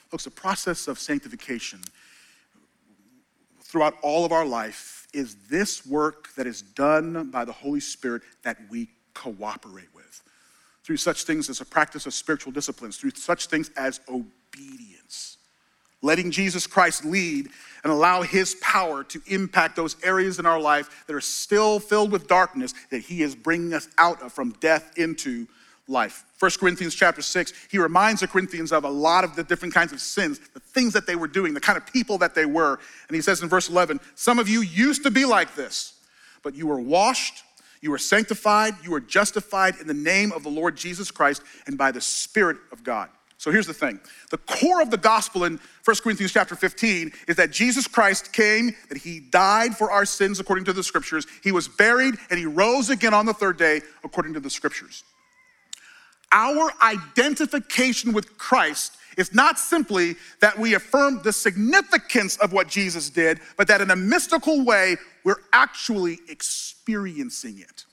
Folks, 0.10 0.25
the 0.25 0.32
process 0.32 0.88
of 0.88 0.99
sanctification 0.99 1.80
throughout 3.62 3.95
all 4.02 4.25
of 4.25 4.32
our 4.32 4.45
life 4.45 5.08
is 5.13 5.36
this 5.49 5.86
work 5.86 6.34
that 6.36 6.47
is 6.47 6.62
done 6.62 7.30
by 7.30 7.45
the 7.45 7.52
Holy 7.52 7.80
Spirit 7.80 8.23
that 8.43 8.58
we 8.69 8.89
cooperate 9.13 9.93
with. 9.93 10.23
Through 10.84 10.97
such 10.97 11.23
things 11.23 11.49
as 11.49 11.62
a 11.62 11.65
practice 11.65 12.08
of 12.08 12.13
spiritual 12.13 12.52
disciplines, 12.52 12.97
through 12.97 13.12
such 13.12 13.45
things 13.45 13.69
as 13.78 14.02
obedience 14.10 14.34
letting 16.01 16.31
Jesus 16.31 16.67
Christ 16.67 17.05
lead 17.05 17.49
and 17.83 17.91
allow 17.91 18.21
his 18.21 18.55
power 18.55 19.03
to 19.05 19.21
impact 19.27 19.75
those 19.75 19.95
areas 20.03 20.39
in 20.39 20.45
our 20.45 20.59
life 20.59 21.05
that 21.07 21.15
are 21.15 21.21
still 21.21 21.79
filled 21.79 22.12
with 22.12 22.27
darkness 22.27 22.73
that 22.91 22.99
he 22.99 23.21
is 23.21 23.35
bringing 23.35 23.73
us 23.73 23.88
out 23.97 24.21
of 24.21 24.33
from 24.33 24.51
death 24.59 24.97
into 24.97 25.47
life. 25.88 26.25
1 26.39 26.51
Corinthians 26.59 26.95
chapter 26.95 27.21
6, 27.21 27.53
he 27.69 27.77
reminds 27.77 28.21
the 28.21 28.27
Corinthians 28.27 28.71
of 28.71 28.83
a 28.83 28.89
lot 28.89 29.23
of 29.23 29.35
the 29.35 29.43
different 29.43 29.73
kinds 29.73 29.91
of 29.91 29.99
sins, 29.99 30.39
the 30.53 30.59
things 30.59 30.93
that 30.93 31.07
they 31.07 31.15
were 31.15 31.27
doing, 31.27 31.53
the 31.53 31.59
kind 31.59 31.77
of 31.77 31.85
people 31.91 32.17
that 32.17 32.35
they 32.35 32.45
were. 32.45 32.79
And 33.07 33.15
he 33.15 33.21
says 33.21 33.41
in 33.41 33.49
verse 33.49 33.69
11, 33.69 33.99
Some 34.15 34.39
of 34.39 34.47
you 34.47 34.62
used 34.62 35.03
to 35.03 35.12
be 35.12 35.25
like 35.25 35.55
this, 35.55 35.93
but 36.43 36.55
you 36.55 36.67
were 36.67 36.79
washed, 36.79 37.43
you 37.81 37.91
were 37.91 37.97
sanctified, 37.97 38.75
you 38.83 38.91
were 38.91 38.99
justified 38.99 39.75
in 39.81 39.88
the 39.88 39.93
name 39.93 40.31
of 40.31 40.43
the 40.43 40.49
Lord 40.49 40.77
Jesus 40.77 41.12
Christ 41.12 41.41
and 41.65 41.77
by 41.77 41.91
the 41.91 42.01
Spirit 42.01 42.57
of 42.71 42.83
God. 42.83 43.09
So 43.39 43.52
here's 43.52 43.67
the 43.67 43.73
thing. 43.73 44.02
The 44.32 44.38
core 44.38 44.82
of 44.82 44.91
the 44.91 44.97
gospel 44.97 45.45
in 45.45 45.62
1 45.86 45.95
Corinthians 46.04 46.34
chapter 46.34 46.58
15 46.58 47.13
is 47.30 47.38
that 47.38 47.52
Jesus 47.52 47.88
Christ 47.88 48.34
came, 48.34 48.75
that 48.89 48.97
he 48.97 49.21
died 49.21 49.78
for 49.78 49.89
our 49.89 50.06
sins 50.06 50.41
according 50.41 50.65
to 50.65 50.73
the 50.73 50.84
scriptures. 50.84 51.25
He 51.41 51.54
was 51.54 51.69
buried 51.69 52.15
and 52.30 52.38
he 52.38 52.45
rose 52.45 52.89
again 52.89 53.13
on 53.13 53.25
the 53.25 53.34
third 53.34 53.58
day 53.58 53.80
according 54.04 54.34
to 54.34 54.41
the 54.41 54.49
scriptures. 54.49 55.06
Our 56.34 56.69
identification 56.82 58.12
with 58.12 58.38
Christ 58.38 58.97
is 59.17 59.34
not 59.34 59.58
simply 59.58 60.17
that 60.41 60.60
we 60.60 60.73
affirm 60.73 61.21
the 61.23 61.32
significance 61.32 62.36
of 62.38 62.52
what 62.52 62.67
Jesus 62.67 63.10
did, 63.10 63.39
but 63.56 63.69
that 63.69 63.80
in 63.80 63.89
a 63.89 63.95
mystical 63.95 64.65
way, 64.65 64.97
we're 65.23 65.41
actually 65.54 66.19
experiencing 66.28 67.60
it. 67.60 67.86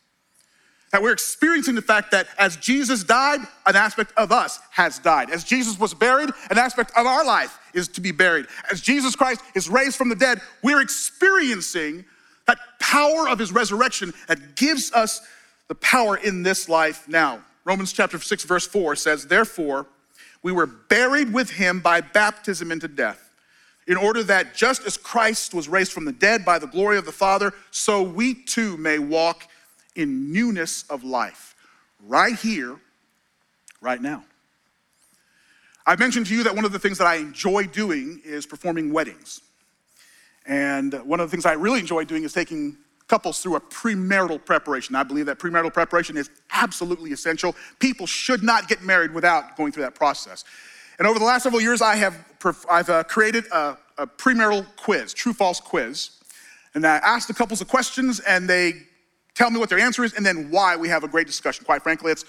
That 0.97 1.03
we're 1.03 1.13
experiencing 1.13 1.75
the 1.75 1.83
fact 1.83 2.11
that 2.13 2.27
as 2.39 2.57
Jesus 2.57 3.05
died, 3.05 3.41
an 3.67 3.77
aspect 3.77 4.15
of 4.17 4.33
us 4.33 4.61
has 4.71 4.99
died. 4.99 5.29
As 5.29 5.45
Jesus 5.45 5.79
was 5.79 5.93
buried, 5.93 6.31
an 6.49 6.57
aspect 6.57 6.91
of 6.97 7.05
our 7.05 7.23
life 7.23 7.59
is 7.75 7.87
to 7.89 8.01
be 8.01 8.13
buried. 8.13 8.47
As 8.73 8.81
Jesus 8.81 9.15
Christ 9.15 9.43
is 9.55 9.69
raised 9.69 9.97
from 9.97 10.09
the 10.09 10.15
dead, 10.15 10.41
we're 10.63 10.81
experiencing 10.81 12.07
that 12.47 12.57
power 12.81 13.29
of 13.29 13.39
his 13.39 13.53
resurrection 13.53 14.15
that 14.27 14.57
gives 14.57 14.91
us 14.95 15.21
the 15.69 15.75
power 15.75 16.17
in 16.17 16.43
this 16.43 16.67
life 16.67 17.07
now. 17.07 17.43
Romans 17.67 17.93
chapter 17.93 18.19
6, 18.19 18.45
verse 18.45 18.67
4 18.67 18.97
says, 18.97 19.27
Therefore, 19.27 19.87
we 20.43 20.51
were 20.51 20.65
buried 20.65 21.31
with 21.31 21.51
him 21.51 21.81
by 21.81 22.01
baptism 22.01 22.73
into 22.73 22.89
death, 22.89 23.35
in 23.87 23.99
order 23.99 24.23
that 24.23 24.55
just 24.55 24.87
as 24.87 24.97
Christ 24.97 25.53
was 25.53 25.69
raised 25.69 25.93
from 25.93 26.07
the 26.07 26.13
dead 26.13 26.43
by 26.43 26.59
the 26.59 26.67
glory 26.67 26.97
of 26.97 27.05
the 27.05 27.13
Father, 27.13 27.53
so 27.71 28.01
we 28.01 28.33
too 28.33 28.79
may 28.79 28.99
walk 28.99 29.47
in 29.97 30.33
newness 30.33 30.85
of 30.89 31.03
life, 31.03 31.57
right 32.07 32.37
here, 32.37 32.77
right 33.81 34.01
now. 34.01 34.25
I've 35.85 35.99
mentioned 35.99 36.27
to 36.27 36.35
you 36.35 36.43
that 36.45 36.55
one 36.55 36.65
of 36.65 36.73
the 36.73 36.79
things 36.79 36.99
that 36.99 37.07
I 37.07 37.17
enjoy 37.17 37.65
doing 37.65 38.21
is 38.25 38.47
performing 38.47 38.93
weddings. 38.93 39.41
And 40.47 40.93
one 41.05 41.21
of 41.21 41.29
the 41.29 41.31
things 41.31 41.47
I 41.47 41.53
really 41.53 41.81
enjoy 41.81 42.05
doing 42.05 42.25
is 42.25 42.33
taking 42.33 42.77
couples 43.09 43.41
through 43.41 43.57
a 43.57 43.61
premarital 43.61 44.45
preparation. 44.45 44.95
I 44.97 45.05
believe 45.05 45.27
that 45.27 45.39
premarital 45.39 45.73
preparation 45.73 46.17
is 46.17 46.29
absolutely 46.53 47.13
essential. 47.13 47.55
People 47.79 48.07
should 48.07 48.43
not 48.43 48.69
get 48.69 48.83
married 48.83 49.13
without 49.13 49.57
going 49.57 49.73
through 49.73 49.85
that 49.85 49.95
process. 49.95 50.45
And 50.99 51.07
over 51.07 51.19
the 51.19 51.25
last 51.25 51.45
several 51.45 51.61
years, 51.61 51.83
I 51.83 51.97
have 51.97 52.17
I've 52.71 52.91
uh, 52.91 53.05
created 53.05 53.45
a, 53.53 53.77
a 53.99 54.07
premarital 54.07 54.67
quiz, 54.77 55.13
true 55.13 55.33
false 55.33 55.61
quiz. 55.61 56.11
And 56.75 56.87
I 56.87 56.97
ask 56.97 57.27
the 57.27 57.35
couples 57.35 57.59
the 57.59 57.65
questions, 57.65 58.21
and 58.21 58.49
they 58.49 58.83
tell 59.37 59.51
me 59.51 59.61
what 59.61 59.68
their 59.68 59.79
answer 59.79 60.03
is, 60.03 60.14
and 60.14 60.27
then 60.27 60.51
why 60.51 60.75
we 60.77 60.88
have 60.88 61.05
a 61.05 61.09
great 61.09 61.27
discussion. 61.27 61.64
Quite 61.64 61.83
frankly, 61.83 62.11
it's 62.11 62.25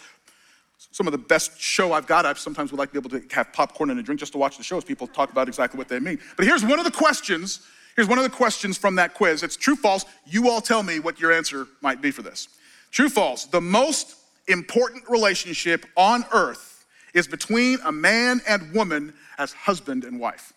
some 0.91 1.07
of 1.07 1.11
the 1.11 1.17
best 1.17 1.59
show 1.59 1.93
I've 1.93 2.05
got. 2.05 2.25
I 2.25 2.33
sometimes 2.33 2.71
would 2.71 2.77
like 2.77 2.91
to 2.91 3.01
be 3.01 3.07
able 3.07 3.19
to 3.19 3.35
have 3.35 3.51
popcorn 3.53 3.89
and 3.89 3.99
a 3.99 4.03
drink 4.03 4.19
just 4.19 4.33
to 4.33 4.37
watch 4.37 4.57
the 4.57 4.63
shows. 4.63 4.83
People 4.83 5.07
talk 5.07 5.31
about 5.31 5.47
exactly 5.47 5.77
what 5.77 5.87
they 5.87 5.99
mean. 5.99 6.19
But 6.35 6.45
here's 6.45 6.63
one 6.63 6.77
of 6.77 6.85
the 6.85 6.91
questions. 6.91 7.61
Here's 7.95 8.07
one 8.07 8.19
of 8.19 8.23
the 8.23 8.29
questions 8.29 8.77
from 8.77 8.95
that 8.95 9.15
quiz. 9.15 9.41
It's 9.41 9.55
true, 9.55 9.75
false. 9.75 10.05
You 10.25 10.49
all 10.49 10.61
tell 10.61 10.83
me 10.83 10.99
what 10.99 11.19
your 11.19 11.31
answer 11.31 11.67
might 11.81 12.01
be 12.01 12.11
for 12.11 12.21
this. 12.21 12.47
True, 12.91 13.09
false. 13.09 13.45
The 13.45 13.61
most 13.61 14.15
important 14.47 15.09
relationship 15.09 15.85
on 15.95 16.25
earth 16.31 16.85
is 17.13 17.27
between 17.27 17.79
a 17.83 17.91
man 17.91 18.41
and 18.47 18.71
woman 18.73 19.13
as 19.39 19.53
husband 19.53 20.03
and 20.03 20.19
wife. 20.19 20.53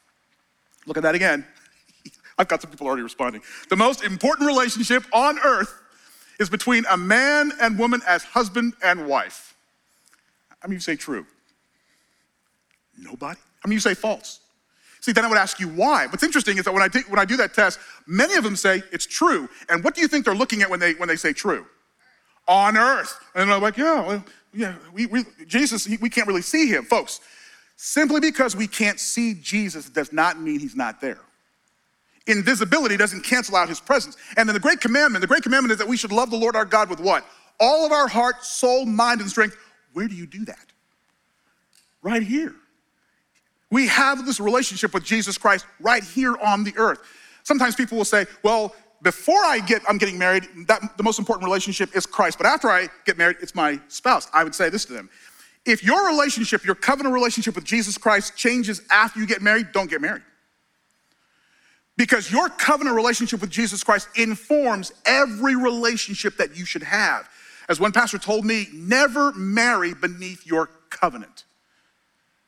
Look 0.87 0.97
at 0.97 1.03
that 1.03 1.15
again. 1.15 1.47
I've 2.39 2.49
got 2.49 2.61
some 2.61 2.71
people 2.71 2.87
already 2.87 3.03
responding. 3.03 3.43
The 3.69 3.77
most 3.77 4.05
important 4.05 4.47
relationship 4.47 5.05
on 5.13 5.39
earth 5.39 5.73
is 6.41 6.49
between 6.49 6.85
a 6.91 6.97
man 6.97 7.53
and 7.61 7.79
woman 7.79 8.01
as 8.09 8.25
husband 8.25 8.73
and 8.83 9.07
wife. 9.07 9.55
I 10.65 10.67
mean, 10.67 10.75
you 10.75 10.81
say 10.81 10.97
true? 10.97 11.27
Nobody? 12.99 13.39
I 13.63 13.69
mean, 13.69 13.75
you 13.75 13.81
say 13.81 13.95
false? 13.95 14.41
See, 15.01 15.13
then 15.13 15.25
I 15.25 15.29
would 15.29 15.39
ask 15.39 15.61
you 15.61 15.69
why. 15.69 16.07
What's 16.07 16.23
interesting 16.23 16.57
is 16.59 16.65
that 16.65 16.73
when 16.73 16.83
I, 16.83 16.89
do, 16.89 17.01
when 17.09 17.19
I 17.19 17.27
do 17.27 17.37
that 17.37 17.53
test, 17.55 17.79
many 18.07 18.35
of 18.35 18.45
them 18.45 18.57
say 18.57 18.83
it's 18.91 19.07
true. 19.07 19.49
And 19.69 19.85
what 19.85 19.95
do 19.95 20.01
you 20.01 20.09
think 20.09 20.25
they're 20.25 20.35
looking 20.35 20.63
at 20.63 20.71
when 20.71 20.81
they, 20.81 20.95
when 20.95 21.09
they 21.09 21.17
say 21.17 21.35
true? 21.35 21.67
On 22.49 22.77
earth. 22.77 23.19
And 23.35 23.53
I'm 23.53 23.63
like, 23.63 23.77
yeah, 23.77 24.07
well, 24.07 24.25
yeah, 24.53 24.75
we, 24.93 25.07
we, 25.07 25.25
Jesus, 25.47 25.89
we 26.01 26.09
can't 26.11 26.27
really 26.27 26.43
see 26.43 26.67
him. 26.67 26.85
Folks, 26.85 27.21
simply 27.77 28.21
because 28.21 28.57
we 28.57 28.67
can't 28.67 28.99
see 28.99 29.35
Jesus 29.35 29.91
does 29.91 30.13
not 30.13 30.41
mean 30.41 30.59
he's 30.59 30.77
not 30.77 31.03
there 31.03 31.21
invisibility 32.31 32.97
doesn't 32.97 33.23
cancel 33.23 33.57
out 33.57 33.69
his 33.69 33.81
presence. 33.81 34.17
And 34.37 34.49
then 34.49 34.55
the 34.55 34.61
great 34.61 34.81
commandment, 34.81 35.21
the 35.21 35.27
great 35.27 35.43
commandment 35.43 35.73
is 35.73 35.79
that 35.79 35.89
we 35.89 35.97
should 35.97 36.13
love 36.13 36.31
the 36.31 36.37
Lord 36.37 36.57
our 36.57 36.65
God 36.65 36.89
with 36.91 37.01
what? 37.01 37.25
All 37.59 37.85
of 37.85 37.93
our 37.93 38.09
heart, 38.09 38.45
soul, 38.45 38.87
mind, 38.87 39.21
and 39.21 39.29
strength. 39.29 39.57
Where 39.93 40.09
do 40.09 40.15
you 40.15 40.27
do 40.27 40.45
that? 40.47 40.67
Right 42.03 42.23
here. 42.23 42.55
We 43.71 43.87
have 43.89 44.27
this 44.27 44.41
relationship 44.41 44.95
with 44.95 45.05
Jesus 45.05 45.39
Christ 45.39 45.67
right 45.79 46.03
here 46.03 46.37
on 46.37 46.65
the 46.65 46.73
earth. 46.77 47.01
Sometimes 47.45 47.75
people 47.75 47.99
will 47.99 48.05
say, 48.05 48.27
well, 48.43 48.75
before 49.03 49.43
I 49.45 49.61
get, 49.61 49.83
I'm 49.89 49.99
getting 49.99 50.19
married, 50.19 50.47
that, 50.67 50.97
the 50.97 51.03
most 51.03 51.19
important 51.19 51.45
relationship 51.45 51.97
is 51.97 52.05
Christ. 52.05 52.37
But 52.37 52.47
after 52.47 52.69
I 52.69 52.89
get 53.07 53.17
married, 53.17 53.37
it's 53.41 53.55
my 53.55 53.81
spouse. 53.89 54.29
I 54.33 54.45
would 54.45 54.55
say 54.55 54.69
this 54.69 54.85
to 54.87 54.93
them. 54.93 55.09
If 55.65 55.85
your 55.85 56.09
relationship, 56.09 56.65
your 56.65 56.75
covenant 56.75 57.15
relationship 57.15 57.55
with 57.55 57.65
Jesus 57.65 57.97
Christ 57.97 58.37
changes 58.37 58.83
after 58.91 59.21
you 59.21 59.27
get 59.27 59.43
married, 59.43 59.73
don't 59.73 59.89
get 59.89 60.01
married. 60.01 60.23
Because 62.01 62.33
your 62.33 62.49
covenant 62.49 62.97
relationship 62.97 63.43
with 63.43 63.51
Jesus 63.51 63.85
Christ 63.85 64.09
informs 64.17 64.91
every 65.05 65.55
relationship 65.55 66.39
that 66.39 66.57
you 66.57 66.65
should 66.65 66.83
have. 66.83 67.29
As 67.69 67.79
one 67.79 67.93
pastor 67.93 68.17
told 68.17 68.47
me, 68.47 68.69
never 68.73 69.33
marry 69.33 69.93
beneath 69.93 70.47
your 70.47 70.71
covenant. 70.89 71.45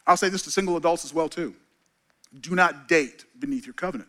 I'll 0.07 0.17
say 0.17 0.31
this 0.31 0.41
to 0.45 0.51
single 0.51 0.79
adults 0.79 1.05
as 1.05 1.13
well 1.13 1.29
too. 1.29 1.55
Do 2.41 2.55
not 2.55 2.89
date 2.89 3.27
beneath 3.39 3.67
your 3.67 3.75
covenant. 3.75 4.09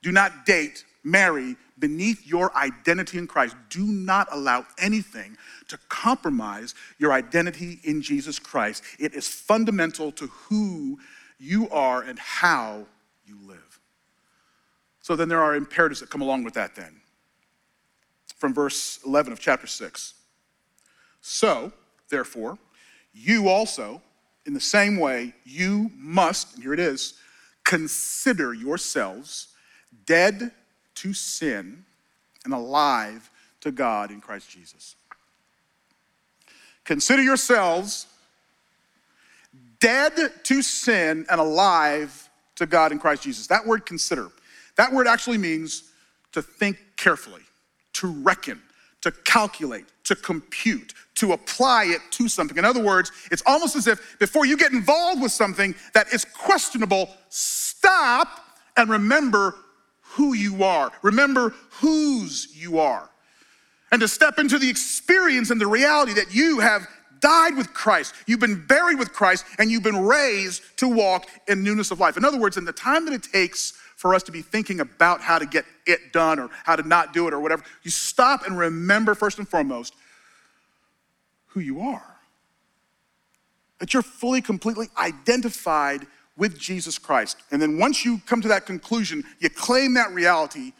Do 0.00 0.12
not 0.12 0.46
date, 0.46 0.86
marry 1.04 1.56
beneath 1.78 2.26
your 2.26 2.56
identity 2.56 3.18
in 3.18 3.26
Christ. 3.26 3.56
Do 3.68 3.84
not 3.84 4.28
allow 4.32 4.64
anything 4.78 5.36
to 5.68 5.78
compromise 5.90 6.74
your 6.98 7.12
identity 7.12 7.80
in 7.84 8.00
Jesus 8.00 8.38
Christ. 8.38 8.82
It 8.98 9.12
is 9.12 9.28
fundamental 9.28 10.10
to 10.12 10.28
who 10.28 10.98
you 11.38 11.68
are 11.68 12.00
and 12.00 12.18
how 12.18 12.86
you 13.26 13.36
live. 13.46 13.69
So 15.10 15.16
then 15.16 15.28
there 15.28 15.42
are 15.42 15.56
imperatives 15.56 15.98
that 15.98 16.08
come 16.08 16.20
along 16.20 16.44
with 16.44 16.54
that 16.54 16.76
then. 16.76 17.00
From 18.36 18.54
verse 18.54 19.00
11 19.04 19.32
of 19.32 19.40
chapter 19.40 19.66
6. 19.66 20.14
So, 21.20 21.72
therefore, 22.10 22.58
you 23.12 23.48
also, 23.48 24.02
in 24.46 24.54
the 24.54 24.60
same 24.60 24.98
way, 24.98 25.34
you 25.44 25.90
must, 25.96 26.54
and 26.54 26.62
here 26.62 26.72
it 26.72 26.78
is, 26.78 27.14
consider 27.64 28.54
yourselves 28.54 29.48
dead 30.06 30.52
to 30.94 31.12
sin 31.12 31.84
and 32.44 32.54
alive 32.54 33.32
to 33.62 33.72
God 33.72 34.12
in 34.12 34.20
Christ 34.20 34.48
Jesus. 34.48 34.94
Consider 36.84 37.24
yourselves 37.24 38.06
dead 39.80 40.12
to 40.44 40.62
sin 40.62 41.26
and 41.28 41.40
alive 41.40 42.30
to 42.54 42.64
God 42.64 42.92
in 42.92 43.00
Christ 43.00 43.24
Jesus. 43.24 43.48
That 43.48 43.66
word 43.66 43.84
consider 43.84 44.30
that 44.80 44.92
word 44.92 45.06
actually 45.06 45.36
means 45.36 45.84
to 46.32 46.40
think 46.40 46.78
carefully, 46.96 47.42
to 47.92 48.06
reckon, 48.22 48.62
to 49.02 49.10
calculate, 49.10 49.84
to 50.04 50.14
compute, 50.14 50.94
to 51.16 51.32
apply 51.32 51.84
it 51.84 52.00
to 52.12 52.30
something. 52.30 52.56
In 52.56 52.64
other 52.64 52.82
words, 52.82 53.12
it's 53.30 53.42
almost 53.44 53.76
as 53.76 53.86
if 53.86 54.18
before 54.18 54.46
you 54.46 54.56
get 54.56 54.72
involved 54.72 55.20
with 55.20 55.32
something 55.32 55.74
that 55.92 56.12
is 56.14 56.24
questionable, 56.24 57.10
stop 57.28 58.40
and 58.78 58.88
remember 58.88 59.54
who 60.00 60.32
you 60.32 60.64
are. 60.64 60.90
Remember 61.02 61.50
whose 61.72 62.48
you 62.56 62.78
are. 62.78 63.10
And 63.92 64.00
to 64.00 64.08
step 64.08 64.38
into 64.38 64.58
the 64.58 64.70
experience 64.70 65.50
and 65.50 65.60
the 65.60 65.66
reality 65.66 66.14
that 66.14 66.34
you 66.34 66.60
have 66.60 66.86
died 67.20 67.54
with 67.54 67.74
Christ, 67.74 68.14
you've 68.26 68.40
been 68.40 68.64
buried 68.66 68.98
with 68.98 69.12
Christ, 69.12 69.44
and 69.58 69.70
you've 69.70 69.82
been 69.82 70.06
raised 70.06 70.62
to 70.78 70.88
walk 70.88 71.26
in 71.48 71.62
newness 71.62 71.90
of 71.90 72.00
life. 72.00 72.16
In 72.16 72.24
other 72.24 72.38
words, 72.38 72.56
in 72.56 72.64
the 72.64 72.72
time 72.72 73.04
that 73.04 73.12
it 73.12 73.24
takes 73.24 73.74
for 74.00 74.14
us 74.14 74.22
to 74.22 74.32
be 74.32 74.40
thinking 74.40 74.80
about 74.80 75.20
how 75.20 75.38
to 75.38 75.44
get 75.44 75.66
it 75.84 76.10
done 76.10 76.38
or 76.38 76.48
how 76.64 76.74
to 76.74 76.82
not 76.88 77.12
do 77.12 77.28
it 77.28 77.34
or 77.34 77.38
whatever. 77.38 77.62
You 77.82 77.90
stop 77.90 78.46
and 78.46 78.56
remember, 78.56 79.14
first 79.14 79.36
and 79.36 79.46
foremost, 79.46 79.94
who 81.48 81.60
you 81.60 81.82
are. 81.82 82.16
That 83.78 83.92
you're 83.92 84.02
fully, 84.02 84.40
completely 84.40 84.86
identified 84.96 86.06
with 86.38 86.58
Jesus 86.58 86.96
Christ. 86.96 87.42
And 87.50 87.60
then 87.60 87.78
once 87.78 88.02
you 88.02 88.22
come 88.24 88.40
to 88.40 88.48
that 88.48 88.64
conclusion, 88.64 89.22
you 89.38 89.50
claim 89.50 89.92
that 89.94 90.12
reality, 90.12 90.72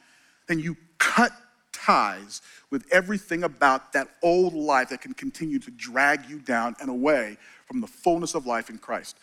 then 0.48 0.58
you 0.58 0.78
cut 0.96 1.32
ties 1.74 2.40
with 2.70 2.86
everything 2.90 3.44
about 3.44 3.92
that 3.92 4.08
old 4.22 4.54
life 4.54 4.88
that 4.88 5.02
can 5.02 5.12
continue 5.12 5.58
to 5.58 5.70
drag 5.72 6.26
you 6.26 6.38
down 6.38 6.74
and 6.80 6.88
away 6.88 7.36
from 7.66 7.82
the 7.82 7.86
fullness 7.86 8.34
of 8.34 8.46
life 8.46 8.70
in 8.70 8.78
Christ. 8.78 9.18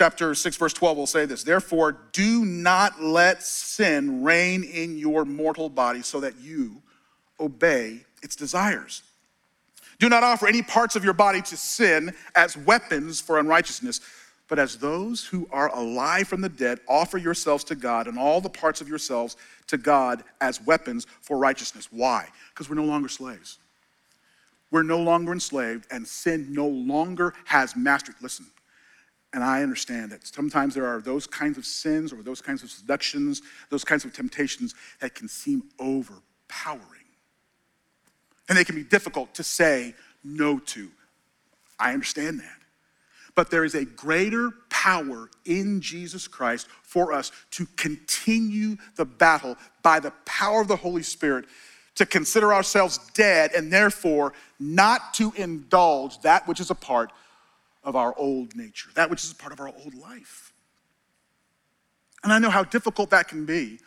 Chapter 0.00 0.34
6, 0.34 0.56
verse 0.56 0.72
12 0.72 0.96
will 0.96 1.06
say 1.06 1.26
this 1.26 1.42
Therefore, 1.44 1.94
do 2.12 2.46
not 2.46 3.02
let 3.02 3.42
sin 3.42 4.24
reign 4.24 4.64
in 4.64 4.96
your 4.96 5.26
mortal 5.26 5.68
body 5.68 6.00
so 6.00 6.20
that 6.20 6.40
you 6.40 6.80
obey 7.38 8.06
its 8.22 8.34
desires. 8.34 9.02
Do 9.98 10.08
not 10.08 10.22
offer 10.22 10.48
any 10.48 10.62
parts 10.62 10.96
of 10.96 11.04
your 11.04 11.12
body 11.12 11.42
to 11.42 11.54
sin 11.54 12.14
as 12.34 12.56
weapons 12.56 13.20
for 13.20 13.38
unrighteousness, 13.38 14.00
but 14.48 14.58
as 14.58 14.78
those 14.78 15.22
who 15.22 15.46
are 15.52 15.68
alive 15.76 16.26
from 16.26 16.40
the 16.40 16.48
dead, 16.48 16.80
offer 16.88 17.18
yourselves 17.18 17.62
to 17.64 17.74
God 17.74 18.06
and 18.06 18.18
all 18.18 18.40
the 18.40 18.48
parts 18.48 18.80
of 18.80 18.88
yourselves 18.88 19.36
to 19.66 19.76
God 19.76 20.24
as 20.40 20.62
weapons 20.62 21.06
for 21.20 21.36
righteousness. 21.36 21.88
Why? 21.90 22.26
Because 22.48 22.70
we're 22.70 22.76
no 22.76 22.86
longer 22.86 23.10
slaves. 23.10 23.58
We're 24.70 24.82
no 24.82 25.00
longer 25.00 25.34
enslaved, 25.34 25.86
and 25.90 26.08
sin 26.08 26.54
no 26.54 26.68
longer 26.68 27.34
has 27.44 27.76
mastery. 27.76 28.14
Listen, 28.22 28.46
and 29.32 29.44
I 29.44 29.62
understand 29.62 30.10
that 30.10 30.26
sometimes 30.26 30.74
there 30.74 30.86
are 30.86 31.00
those 31.00 31.26
kinds 31.26 31.56
of 31.56 31.64
sins 31.64 32.12
or 32.12 32.22
those 32.22 32.40
kinds 32.40 32.62
of 32.62 32.70
seductions, 32.70 33.42
those 33.68 33.84
kinds 33.84 34.04
of 34.04 34.12
temptations 34.12 34.74
that 35.00 35.14
can 35.14 35.28
seem 35.28 35.64
overpowering. 35.78 36.84
and 38.48 38.58
they 38.58 38.64
can 38.64 38.74
be 38.74 38.82
difficult 38.82 39.32
to 39.32 39.44
say 39.44 39.94
no 40.24 40.58
to. 40.58 40.90
I 41.78 41.92
understand 41.92 42.40
that. 42.40 42.58
But 43.36 43.48
there 43.50 43.64
is 43.64 43.76
a 43.76 43.84
greater 43.84 44.50
power 44.68 45.30
in 45.44 45.80
Jesus 45.80 46.26
Christ 46.26 46.66
for 46.82 47.12
us 47.12 47.30
to 47.52 47.66
continue 47.76 48.76
the 48.96 49.04
battle 49.04 49.56
by 49.82 50.00
the 50.00 50.10
power 50.24 50.60
of 50.60 50.68
the 50.68 50.74
Holy 50.74 51.04
Spirit 51.04 51.44
to 51.94 52.06
consider 52.06 52.52
ourselves 52.52 52.98
dead 53.14 53.52
and 53.54 53.72
therefore 53.72 54.32
not 54.58 55.14
to 55.14 55.32
indulge 55.36 56.20
that 56.22 56.48
which 56.48 56.58
is 56.58 56.70
a 56.70 56.74
part 56.74 57.12
of 57.82 57.96
our 57.96 58.14
old 58.16 58.54
nature, 58.56 58.90
that 58.94 59.10
which 59.10 59.24
is 59.24 59.32
a 59.32 59.34
part 59.34 59.52
of 59.52 59.60
our 59.60 59.68
old 59.68 59.94
life. 59.94 60.52
And 62.22 62.32
I 62.32 62.38
know 62.38 62.50
how 62.50 62.64
difficult 62.64 63.10
that 63.10 63.28
can 63.28 63.46
be 63.46 63.78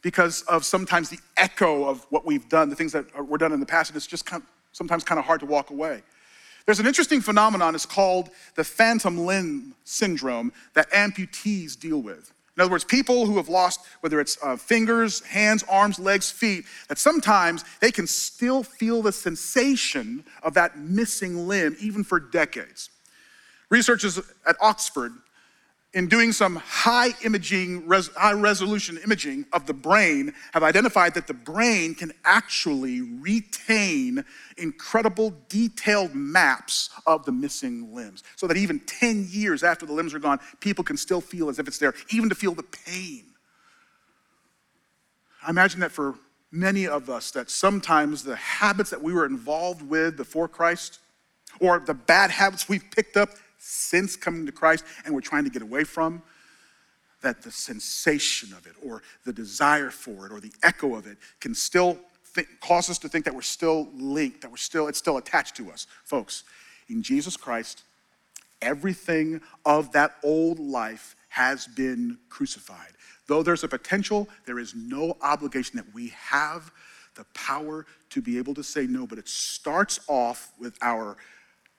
because 0.00 0.42
of 0.42 0.64
sometimes 0.64 1.10
the 1.10 1.18
echo 1.36 1.84
of 1.84 2.06
what 2.10 2.24
we've 2.24 2.48
done, 2.48 2.70
the 2.70 2.76
things 2.76 2.92
that 2.92 3.28
were 3.28 3.38
done 3.38 3.52
in 3.52 3.60
the 3.60 3.66
past, 3.66 3.90
and 3.90 3.96
it's 3.96 4.06
just 4.06 4.26
kind 4.26 4.42
of, 4.42 4.48
sometimes 4.72 5.04
kind 5.04 5.18
of 5.18 5.24
hard 5.24 5.40
to 5.40 5.46
walk 5.46 5.70
away. 5.70 6.02
There's 6.66 6.80
an 6.80 6.86
interesting 6.86 7.20
phenomenon, 7.20 7.74
it's 7.74 7.86
called 7.86 8.30
the 8.54 8.64
phantom 8.64 9.18
limb 9.18 9.74
syndrome 9.84 10.52
that 10.74 10.90
amputees 10.90 11.78
deal 11.78 12.00
with. 12.00 12.32
In 12.56 12.60
other 12.60 12.70
words, 12.70 12.84
people 12.84 13.26
who 13.26 13.36
have 13.36 13.48
lost, 13.48 13.80
whether 14.00 14.20
it's 14.20 14.36
uh, 14.42 14.56
fingers, 14.56 15.20
hands, 15.22 15.64
arms, 15.70 15.98
legs, 15.98 16.30
feet, 16.30 16.66
that 16.88 16.98
sometimes 16.98 17.64
they 17.80 17.90
can 17.90 18.06
still 18.06 18.62
feel 18.62 19.00
the 19.00 19.12
sensation 19.12 20.24
of 20.42 20.54
that 20.54 20.78
missing 20.78 21.48
limb 21.48 21.76
even 21.80 22.04
for 22.04 22.20
decades. 22.20 22.90
Researchers 23.72 24.20
at 24.46 24.54
Oxford 24.60 25.12
in 25.94 26.06
doing 26.06 26.30
some 26.30 26.56
high 26.56 27.14
imaging, 27.24 27.88
high 28.14 28.34
resolution 28.34 28.98
imaging 29.02 29.46
of 29.54 29.66
the 29.66 29.72
brain, 29.72 30.34
have 30.52 30.62
identified 30.62 31.14
that 31.14 31.26
the 31.26 31.32
brain 31.32 31.94
can 31.94 32.12
actually 32.22 33.00
retain 33.00 34.22
incredible 34.58 35.32
detailed 35.48 36.14
maps 36.14 36.90
of 37.06 37.24
the 37.24 37.32
missing 37.32 37.94
limbs. 37.94 38.22
So 38.36 38.46
that 38.46 38.58
even 38.58 38.78
10 38.80 39.28
years 39.30 39.62
after 39.62 39.86
the 39.86 39.94
limbs 39.94 40.12
are 40.12 40.18
gone, 40.18 40.38
people 40.60 40.84
can 40.84 40.98
still 40.98 41.22
feel 41.22 41.48
as 41.48 41.58
if 41.58 41.66
it's 41.66 41.78
there, 41.78 41.94
even 42.10 42.28
to 42.28 42.34
feel 42.34 42.54
the 42.54 42.64
pain. 42.64 43.24
I 45.42 45.48
imagine 45.48 45.80
that 45.80 45.92
for 45.92 46.16
many 46.50 46.86
of 46.86 47.08
us, 47.08 47.30
that 47.30 47.48
sometimes 47.48 48.22
the 48.22 48.36
habits 48.36 48.90
that 48.90 49.02
we 49.02 49.14
were 49.14 49.24
involved 49.24 49.80
with 49.80 50.18
before 50.18 50.46
Christ, 50.46 50.98
or 51.60 51.78
the 51.80 51.94
bad 51.94 52.30
habits 52.30 52.68
we've 52.68 52.84
picked 52.90 53.16
up 53.16 53.30
since 53.64 54.16
coming 54.16 54.44
to 54.44 54.52
Christ 54.52 54.84
and 55.04 55.14
we're 55.14 55.20
trying 55.20 55.44
to 55.44 55.50
get 55.50 55.62
away 55.62 55.84
from, 55.84 56.22
that 57.22 57.42
the 57.42 57.52
sensation 57.52 58.52
of 58.52 58.66
it 58.66 58.72
or 58.84 59.02
the 59.24 59.32
desire 59.32 59.90
for 59.90 60.26
it 60.26 60.32
or 60.32 60.40
the 60.40 60.52
echo 60.64 60.96
of 60.96 61.06
it 61.06 61.16
can 61.40 61.54
still 61.54 61.96
cause 62.60 62.90
us 62.90 62.98
to 62.98 63.08
think 63.08 63.24
that 63.24 63.34
we're 63.34 63.40
still 63.40 63.88
linked, 63.94 64.40
that 64.40 64.50
we're 64.50 64.56
still, 64.56 64.88
it's 64.88 64.98
still 64.98 65.18
attached 65.18 65.54
to 65.56 65.70
us. 65.70 65.86
Folks, 66.04 66.42
in 66.88 67.02
Jesus 67.02 67.36
Christ, 67.36 67.84
everything 68.60 69.40
of 69.64 69.92
that 69.92 70.16
old 70.24 70.58
life 70.58 71.14
has 71.28 71.68
been 71.68 72.18
crucified. 72.28 72.92
Though 73.28 73.44
there's 73.44 73.62
a 73.62 73.68
potential, 73.68 74.28
there 74.44 74.58
is 74.58 74.74
no 74.74 75.16
obligation 75.22 75.76
that 75.76 75.94
we 75.94 76.08
have 76.08 76.72
the 77.14 77.24
power 77.34 77.86
to 78.10 78.20
be 78.20 78.38
able 78.38 78.54
to 78.54 78.64
say 78.64 78.86
no, 78.86 79.06
but 79.06 79.18
it 79.18 79.28
starts 79.28 80.00
off 80.08 80.50
with 80.58 80.76
our 80.82 81.16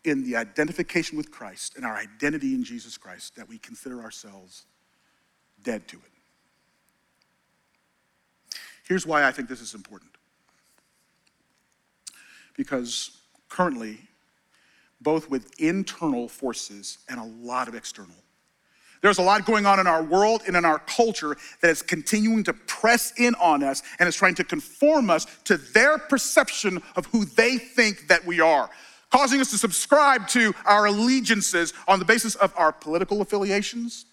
in 0.03 0.23
the 0.23 0.35
identification 0.35 1.17
with 1.17 1.31
Christ 1.31 1.75
and 1.75 1.85
our 1.85 1.95
identity 1.95 2.53
in 2.53 2.63
Jesus 2.63 2.97
Christ 2.97 3.35
that 3.35 3.47
we 3.47 3.57
consider 3.57 4.01
ourselves 4.01 4.65
dead 5.63 5.87
to 5.87 5.97
it. 5.97 6.11
Here's 8.87 9.07
why 9.07 9.23
I 9.23 9.31
think 9.31 9.47
this 9.47 9.61
is 9.61 9.73
important. 9.73 10.11
Because 12.57 13.17
currently, 13.49 13.97
both 15.01 15.29
with 15.29 15.59
internal 15.59 16.27
forces 16.27 16.99
and 17.09 17.19
a 17.19 17.23
lot 17.23 17.67
of 17.67 17.75
external, 17.75 18.15
there's 19.01 19.17
a 19.17 19.21
lot 19.21 19.45
going 19.45 19.65
on 19.65 19.79
in 19.79 19.87
our 19.87 20.03
world 20.03 20.43
and 20.47 20.55
in 20.55 20.63
our 20.63 20.79
culture 20.79 21.35
that 21.61 21.69
is 21.69 21.81
continuing 21.81 22.43
to 22.45 22.53
press 22.53 23.13
in 23.17 23.35
on 23.35 23.61
us 23.61 23.83
and 23.99 24.07
is 24.07 24.15
trying 24.15 24.35
to 24.35 24.45
conform 24.45 25.09
us 25.09 25.27
to 25.43 25.57
their 25.57 25.97
perception 25.97 26.81
of 26.95 27.05
who 27.07 27.25
they 27.25 27.57
think 27.57 28.07
that 28.07 28.25
we 28.25 28.39
are 28.39 28.69
causing 29.13 29.39
us 29.39 29.52
to 29.52 29.60
subscribe 29.60 30.28
to 30.28 30.56
our 30.65 30.88
allegiances 30.88 31.71
on 31.88 31.99
the 31.99 32.06
basis 32.06 32.34
of 32.36 32.52
our 32.58 32.71
political 32.71 33.21
affiliations, 33.21 34.06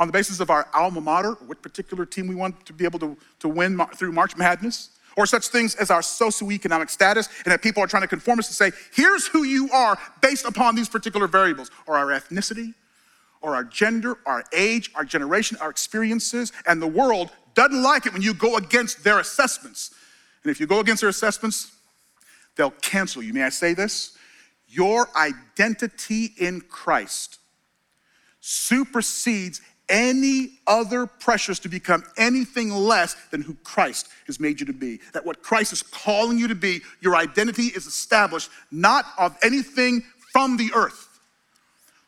on 0.00 0.08
the 0.08 0.12
basis 0.12 0.40
of 0.40 0.50
our 0.50 0.68
alma 0.74 1.00
mater, 1.00 1.34
what 1.46 1.62
particular 1.62 2.04
team 2.04 2.26
we 2.26 2.34
want 2.34 2.66
to 2.66 2.72
be 2.72 2.84
able 2.84 2.98
to, 2.98 3.16
to 3.38 3.48
win 3.48 3.80
through 3.94 4.10
March 4.10 4.36
Madness, 4.36 4.90
or 5.16 5.24
such 5.24 5.48
things 5.48 5.76
as 5.76 5.88
our 5.88 6.00
socioeconomic 6.00 6.90
status, 6.90 7.28
and 7.44 7.52
that 7.52 7.62
people 7.62 7.80
are 7.80 7.86
trying 7.86 8.02
to 8.02 8.08
conform 8.08 8.40
us 8.40 8.48
to 8.48 8.54
say, 8.54 8.72
here's 8.92 9.28
who 9.28 9.44
you 9.44 9.70
are 9.70 9.96
based 10.20 10.44
upon 10.44 10.74
these 10.74 10.88
particular 10.88 11.28
variables, 11.28 11.70
or 11.86 11.96
our 11.96 12.06
ethnicity, 12.06 12.74
or 13.42 13.54
our 13.54 13.62
gender, 13.62 14.18
our 14.26 14.42
age, 14.52 14.90
our 14.96 15.04
generation, 15.04 15.58
our 15.60 15.70
experiences, 15.70 16.52
and 16.66 16.82
the 16.82 16.88
world 16.88 17.30
doesn't 17.54 17.84
like 17.84 18.04
it 18.04 18.12
when 18.12 18.22
you 18.22 18.34
go 18.34 18.56
against 18.56 19.04
their 19.04 19.20
assessments. 19.20 19.94
And 20.42 20.50
if 20.50 20.58
you 20.58 20.66
go 20.66 20.80
against 20.80 21.02
their 21.02 21.10
assessments, 21.10 21.70
they'll 22.56 22.72
cancel 22.72 23.22
you. 23.22 23.32
May 23.32 23.44
I 23.44 23.50
say 23.50 23.74
this? 23.74 24.16
Your 24.70 25.08
identity 25.16 26.32
in 26.38 26.60
Christ 26.60 27.38
supersedes 28.40 29.60
any 29.88 30.60
other 30.66 31.06
pressures 31.06 31.58
to 31.58 31.68
become 31.68 32.04
anything 32.16 32.70
less 32.70 33.16
than 33.30 33.42
who 33.42 33.54
Christ 33.64 34.08
has 34.28 34.38
made 34.38 34.60
you 34.60 34.66
to 34.66 34.72
be. 34.72 35.00
That 35.12 35.26
what 35.26 35.42
Christ 35.42 35.72
is 35.72 35.82
calling 35.82 36.38
you 36.38 36.46
to 36.46 36.54
be, 36.54 36.80
your 37.00 37.16
identity 37.16 37.64
is 37.64 37.86
established 37.86 38.50
not 38.70 39.04
of 39.18 39.36
anything 39.42 40.04
from 40.32 40.56
the 40.56 40.70
earth. 40.74 41.08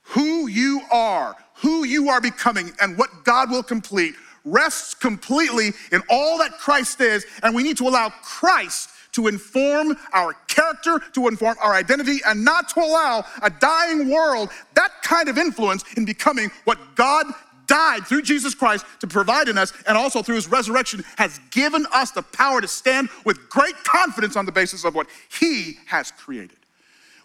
Who 0.03 0.46
you 0.46 0.83
are, 0.92 1.35
who 1.57 1.85
you 1.85 2.11
are 2.11 2.20
becoming, 2.20 2.70
and 2.81 2.96
what 2.96 3.25
God 3.25 3.51
will 3.51 3.64
complete 3.64 4.14
rests 4.44 4.94
completely 4.94 5.72
in 5.90 6.03
all 6.09 6.38
that 6.38 6.59
Christ 6.59 7.01
is, 7.01 7.25
and 7.42 7.55
we 7.55 7.62
need 7.62 7.77
to 7.79 7.88
allow 7.88 8.09
Christ 8.09 8.90
to 9.12 9.29
inform 9.29 9.96
our 10.12 10.35
character, 10.48 11.01
to 11.12 11.29
inform 11.29 11.57
our 11.61 11.75
identity, 11.75 12.18
and 12.27 12.44
not 12.44 12.68
to 12.70 12.81
allow 12.81 13.25
a 13.42 13.51
dying 13.51 14.11
world 14.11 14.51
that 14.75 14.90
kind 15.03 15.29
of 15.29 15.38
influence 15.38 15.85
in 15.96 16.05
becoming 16.05 16.51
what 16.64 16.79
God 16.94 17.27
died 17.66 18.07
through 18.07 18.22
Jesus 18.22 18.55
Christ 18.55 18.85
to 19.01 19.07
provide 19.07 19.48
in 19.48 19.57
us, 19.57 19.72
and 19.87 19.96
also 19.96 20.22
through 20.22 20.35
his 20.35 20.48
resurrection 20.48 21.05
has 21.16 21.40
given 21.51 21.87
us 21.92 22.11
the 22.11 22.22
power 22.22 22.61
to 22.61 22.68
stand 22.68 23.09
with 23.25 23.48
great 23.48 23.77
confidence 23.85 24.37
on 24.37 24.46
the 24.46 24.53
basis 24.53 24.85
of 24.85 24.94
what 24.94 25.07
he 25.40 25.79
has 25.87 26.11
created. 26.11 26.59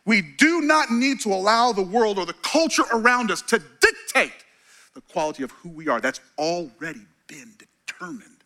We 0.06 0.22
do 0.22 0.62
not 0.62 0.90
need 0.90 1.20
to 1.22 1.34
allow 1.34 1.74
the 1.74 1.82
world 1.82 2.18
or 2.18 2.26
the 2.26 2.34
culture 2.34 2.84
around 2.94 3.30
us 3.30 3.42
to 3.44 3.62
dictate 3.82 4.46
the 4.94 5.02
quality 5.02 5.44
of 5.44 5.52
who 5.52 5.70
we 5.70 5.90
are. 5.90 6.00
That's 6.00 6.22
already 6.38 7.06
been 7.28 7.54
determined 7.58 8.37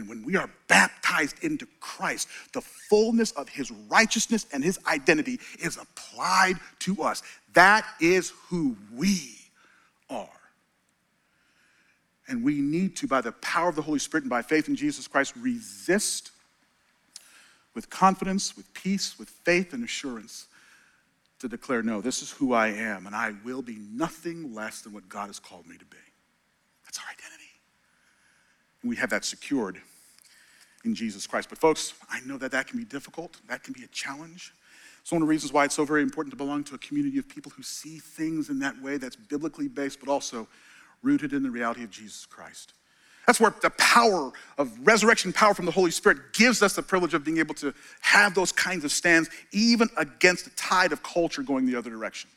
and 0.00 0.08
when 0.08 0.24
we 0.24 0.34
are 0.34 0.48
baptized 0.66 1.44
into 1.44 1.66
Christ, 1.78 2.26
the 2.54 2.62
fullness 2.62 3.32
of 3.32 3.50
his 3.50 3.70
righteousness 3.90 4.46
and 4.50 4.64
his 4.64 4.78
identity 4.86 5.38
is 5.62 5.76
applied 5.76 6.54
to 6.80 7.02
us. 7.02 7.22
That 7.52 7.84
is 8.00 8.32
who 8.48 8.76
we 8.94 9.36
are. 10.08 10.26
And 12.28 12.42
we 12.42 12.60
need 12.62 12.96
to, 12.96 13.06
by 13.06 13.20
the 13.20 13.32
power 13.32 13.68
of 13.68 13.76
the 13.76 13.82
Holy 13.82 13.98
Spirit 13.98 14.24
and 14.24 14.30
by 14.30 14.40
faith 14.40 14.68
in 14.68 14.76
Jesus 14.76 15.06
Christ, 15.06 15.34
resist 15.36 16.30
with 17.74 17.90
confidence, 17.90 18.56
with 18.56 18.72
peace, 18.72 19.18
with 19.18 19.28
faith 19.28 19.74
and 19.74 19.84
assurance 19.84 20.46
to 21.40 21.48
declare, 21.48 21.82
no, 21.82 22.00
this 22.00 22.22
is 22.22 22.30
who 22.30 22.54
I 22.54 22.68
am, 22.68 23.06
and 23.06 23.14
I 23.14 23.34
will 23.44 23.62
be 23.62 23.78
nothing 23.92 24.54
less 24.54 24.80
than 24.80 24.94
what 24.94 25.08
God 25.10 25.26
has 25.26 25.38
called 25.38 25.66
me 25.66 25.76
to 25.76 25.84
be. 25.84 25.96
That's 26.84 26.98
our 26.98 27.04
identity. 27.04 27.50
We 28.82 28.96
have 28.96 29.10
that 29.10 29.26
secured 29.26 29.80
in 30.84 30.94
Jesus 30.94 31.26
Christ. 31.26 31.48
But, 31.48 31.58
folks, 31.58 31.94
I 32.10 32.20
know 32.20 32.36
that 32.38 32.52
that 32.52 32.66
can 32.66 32.78
be 32.78 32.84
difficult, 32.84 33.40
that 33.48 33.62
can 33.62 33.72
be 33.72 33.84
a 33.84 33.88
challenge. 33.88 34.52
It's 35.02 35.12
one 35.12 35.22
of 35.22 35.26
the 35.26 35.30
reasons 35.30 35.52
why 35.52 35.64
it's 35.64 35.74
so 35.74 35.84
very 35.84 36.02
important 36.02 36.32
to 36.32 36.36
belong 36.36 36.64
to 36.64 36.74
a 36.74 36.78
community 36.78 37.18
of 37.18 37.28
people 37.28 37.52
who 37.56 37.62
see 37.62 37.98
things 37.98 38.50
in 38.50 38.58
that 38.60 38.80
way 38.82 38.96
that's 38.98 39.16
biblically 39.16 39.68
based, 39.68 40.00
but 40.00 40.08
also 40.08 40.46
rooted 41.02 41.32
in 41.32 41.42
the 41.42 41.50
reality 41.50 41.82
of 41.82 41.90
Jesus 41.90 42.26
Christ. 42.26 42.74
That's 43.26 43.40
where 43.40 43.54
the 43.62 43.70
power 43.70 44.32
of 44.58 44.72
resurrection 44.86 45.32
power 45.32 45.54
from 45.54 45.64
the 45.64 45.70
Holy 45.70 45.90
Spirit 45.90 46.32
gives 46.32 46.62
us 46.62 46.74
the 46.74 46.82
privilege 46.82 47.14
of 47.14 47.24
being 47.24 47.38
able 47.38 47.54
to 47.56 47.72
have 48.00 48.34
those 48.34 48.50
kinds 48.50 48.84
of 48.84 48.90
stands, 48.90 49.30
even 49.52 49.88
against 49.96 50.44
the 50.44 50.50
tide 50.50 50.92
of 50.92 51.02
culture 51.02 51.42
going 51.42 51.66
the 51.66 51.76
other 51.76 51.90
direction. 51.90 52.28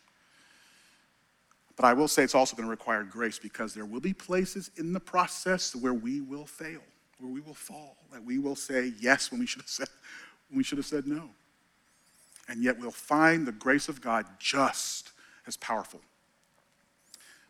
But 1.75 1.86
I 1.86 1.93
will 1.93 2.08
say 2.08 2.23
it's 2.23 2.36
also 2.36 2.56
going 2.56 2.67
to 2.67 2.69
require 2.69 3.03
grace 3.03 3.39
because 3.39 3.73
there 3.73 3.86
will 3.86 4.01
be 4.01 4.13
places 4.13 4.69
in 4.77 4.93
the 4.93 4.99
process 4.99 5.75
where 5.75 5.93
we 5.93 6.21
will 6.21 6.45
fail 6.45 6.82
where 7.19 7.32
we 7.32 7.41
will 7.41 7.54
fall, 7.54 7.97
that 8.12 8.23
we 8.23 8.38
will 8.38 8.56
say 8.56 8.93
yes 8.99 9.32
when 9.32 9.39
we 9.39 9.45
should 9.45 9.62
have 9.62 9.69
said, 9.69 9.88
we 10.54 10.63
should 10.63 10.78
have 10.78 10.86
said 10.86 11.08
no. 11.08 11.30
And 12.47 12.63
yet 12.63 12.78
we'll 12.78 12.91
find 12.91 13.45
the 13.45 13.52
grace 13.52 13.88
of 13.88 14.02
God 14.02 14.26
just 14.39 15.12
as 15.47 15.58
powerful. 15.58 16.02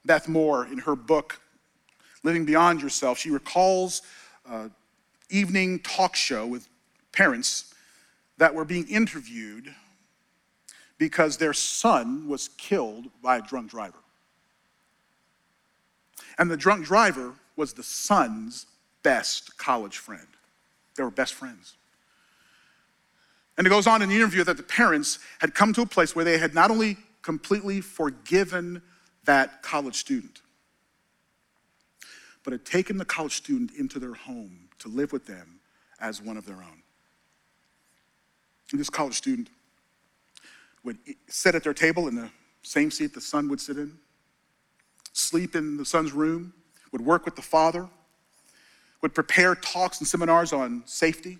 Beth 0.06 0.28
Moore, 0.28 0.68
in 0.68 0.80
her 0.80 0.96
book, 0.96 1.40
Living 2.24 2.46
Beyond 2.46 2.82
Yourself, 2.82 3.18
she 3.18 3.30
recalls 3.30 4.02
an 4.46 4.72
evening 5.30 5.80
talk 5.80 6.16
show 6.16 6.46
with 6.46 6.68
parents 7.12 7.74
that 8.38 8.54
were 8.54 8.66
being 8.66 8.88
interviewed 8.88 9.74
because 10.98 11.38
their 11.38 11.54
son 11.54 12.28
was 12.28 12.50
killed 12.58 13.06
by 13.22 13.38
a 13.38 13.42
drunk 13.42 13.72
driver. 13.72 13.98
And 16.38 16.50
the 16.50 16.58
drunk 16.58 16.86
driver 16.86 17.34
was 17.56 17.74
the 17.74 17.84
son's 17.84 18.66
best 19.04 19.58
college 19.58 19.98
friend. 19.98 20.28
They 20.96 21.04
were 21.04 21.12
best 21.12 21.34
friends. 21.34 21.76
And 23.58 23.68
it 23.68 23.70
goes 23.70 23.86
on 23.86 24.02
in 24.02 24.10
the 24.10 24.16
interview 24.16 24.44
that 24.46 24.58
the 24.58 24.64
parents 24.64 25.20
had 25.40 25.54
come 25.54 25.74
to 25.74 25.82
a 25.82 25.86
place 25.86 26.16
where 26.16 26.26
they 26.26 26.38
had 26.38 26.56
not 26.56 26.72
only 26.72 26.98
completely 27.22 27.82
forgiven 27.82 28.82
that 29.26 29.62
college 29.62 29.96
student, 29.96 30.42
but 32.44 32.52
had 32.52 32.66
taken 32.66 32.98
the 32.98 33.06
college 33.06 33.36
student 33.36 33.72
into 33.78 34.00
their 34.00 34.14
home 34.14 34.70
to 34.80 34.90
live 34.90 35.14
with 35.14 35.26
them 35.26 35.60
as 36.00 36.22
one 36.22 36.36
of 36.36 36.46
their 36.46 36.58
own. 36.58 36.82
And 38.72 38.80
this 38.80 38.90
college 38.90 39.16
student 39.16 39.50
would 40.84 40.98
sit 41.28 41.56
at 41.56 41.64
their 41.64 41.74
table 41.74 42.08
in 42.08 42.16
the 42.16 42.30
same 42.64 42.92
seat 42.92 43.14
the 43.14 43.22
son 43.22 43.48
would 43.50 43.62
sit 43.62 43.78
in, 43.78 43.98
sleep 45.14 45.56
in 45.56 45.78
the 45.78 45.86
son's 45.86 46.12
room, 46.12 46.54
would 46.92 47.02
work 47.02 47.24
with 47.24 47.36
the 47.36 47.42
father, 47.42 47.88
would 49.04 49.14
prepare 49.14 49.54
talks 49.54 50.00
and 50.00 50.08
seminars 50.08 50.52
on 50.52 50.82
safety, 50.86 51.38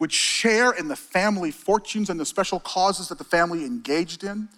would 0.00 0.10
share 0.10 0.72
in 0.72 0.88
the 0.88 0.96
family 0.96 1.52
fortunes 1.52 2.10
and 2.10 2.18
the 2.18 2.26
special 2.26 2.58
causes 2.58 3.08
that 3.10 3.18
the 3.18 3.24
family 3.24 3.64
engaged 3.64 4.24
in. 4.24 4.48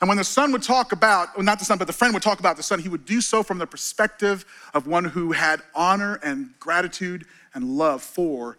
And 0.00 0.08
when 0.08 0.18
the 0.18 0.24
son 0.24 0.52
would 0.52 0.62
talk 0.62 0.92
about, 0.92 1.34
well, 1.34 1.44
not 1.44 1.58
the 1.58 1.64
son, 1.64 1.78
but 1.78 1.86
the 1.86 1.92
friend 1.92 2.14
would 2.14 2.22
talk 2.22 2.38
about 2.38 2.56
the 2.56 2.62
son, 2.62 2.78
he 2.78 2.88
would 2.88 3.06
do 3.06 3.20
so 3.20 3.42
from 3.42 3.58
the 3.58 3.66
perspective 3.66 4.44
of 4.74 4.86
one 4.86 5.04
who 5.04 5.32
had 5.32 5.62
honor 5.74 6.20
and 6.22 6.50
gratitude 6.60 7.24
and 7.54 7.64
love 7.64 8.02
for 8.02 8.58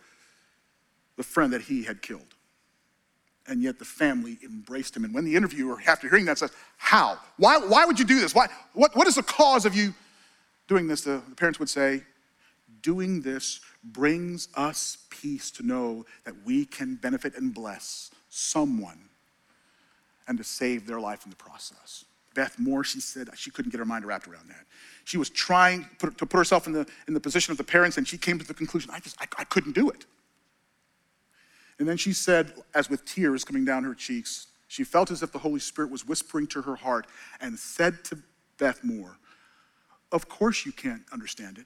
the 1.15 1.23
friend 1.23 1.53
that 1.53 1.61
he 1.61 1.83
had 1.83 2.01
killed 2.01 2.33
and 3.47 3.61
yet 3.63 3.79
the 3.79 3.85
family 3.85 4.37
embraced 4.43 4.95
him. 4.95 5.05
And 5.05 5.13
when 5.13 5.23
the 5.23 5.35
interviewer, 5.35 5.77
after 5.87 6.09
hearing 6.09 6.25
that, 6.25 6.37
says, 6.37 6.51
How? 6.77 7.17
Why, 7.37 7.57
why 7.59 7.85
would 7.85 7.97
you 7.97 8.05
do 8.05 8.19
this? 8.19 8.35
Why, 8.35 8.47
what, 8.73 8.95
what 8.95 9.07
is 9.07 9.15
the 9.15 9.23
cause 9.23 9.65
of 9.65 9.75
you 9.75 9.93
doing 10.67 10.87
this? 10.87 11.01
The, 11.01 11.21
the 11.29 11.35
parents 11.35 11.59
would 11.59 11.69
say, 11.69 12.03
Doing 12.87 13.19
this 13.19 13.59
brings 13.83 14.47
us 14.55 14.99
peace 15.09 15.51
to 15.51 15.61
know 15.61 16.05
that 16.23 16.33
we 16.45 16.63
can 16.63 16.95
benefit 16.95 17.35
and 17.35 17.53
bless 17.53 18.11
someone 18.29 19.09
and 20.25 20.37
to 20.37 20.43
save 20.45 20.87
their 20.87 21.01
life 21.01 21.25
in 21.25 21.29
the 21.29 21.35
process. 21.35 22.05
Beth 22.33 22.57
Moore, 22.57 22.85
she 22.85 23.01
said 23.01 23.27
she 23.35 23.51
couldn't 23.51 23.71
get 23.71 23.79
her 23.79 23.85
mind 23.85 24.05
wrapped 24.05 24.25
around 24.25 24.47
that. 24.47 24.65
She 25.03 25.17
was 25.17 25.29
trying 25.29 25.85
to 25.99 26.11
put, 26.11 26.31
herself 26.31 26.65
in 26.65 26.71
the, 26.71 26.87
in 27.09 27.13
the 27.13 27.19
position 27.19 27.51
of 27.51 27.57
the 27.57 27.63
parents, 27.65 27.97
and 27.97 28.07
she 28.07 28.17
came 28.17 28.39
to 28.39 28.47
the 28.47 28.53
conclusion, 28.53 28.89
I 28.93 29.01
just, 29.01 29.17
I, 29.19 29.25
I 29.37 29.43
couldn't 29.43 29.75
do 29.75 29.89
it. 29.89 30.05
And 31.79 31.89
then 31.89 31.97
she 31.97 32.13
said, 32.13 32.53
as 32.73 32.89
with 32.89 33.03
tears 33.03 33.43
coming 33.43 33.65
down 33.65 33.83
her 33.83 33.95
cheeks, 33.95 34.47
she 34.69 34.85
felt 34.85 35.11
as 35.11 35.21
if 35.21 35.33
the 35.33 35.39
Holy 35.39 35.59
Spirit 35.59 35.91
was 35.91 36.07
whispering 36.07 36.47
to 36.47 36.61
her 36.61 36.77
heart 36.77 37.07
and 37.41 37.59
said 37.59 38.05
to 38.05 38.19
Beth 38.57 38.81
Moore, 38.81 39.17
Of 40.13 40.29
course 40.29 40.65
you 40.65 40.71
can't 40.71 41.03
understand 41.11 41.57
it. 41.57 41.65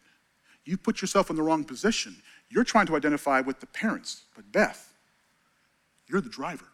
You 0.65 0.77
put 0.77 1.01
yourself 1.01 1.29
in 1.29 1.35
the 1.35 1.41
wrong 1.41 1.63
position. 1.63 2.15
You're 2.49 2.63
trying 2.63 2.85
to 2.87 2.95
identify 2.95 3.41
with 3.41 3.59
the 3.59 3.65
parents, 3.67 4.23
but 4.35 4.51
Beth, 4.51 4.93
you're 6.07 6.21
the 6.21 6.29
driver. 6.29 6.65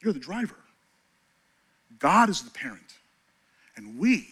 You're 0.00 0.12
the 0.12 0.20
driver. 0.20 0.56
God 1.98 2.28
is 2.28 2.42
the 2.42 2.50
parent. 2.50 2.98
And 3.76 3.98
we 3.98 4.26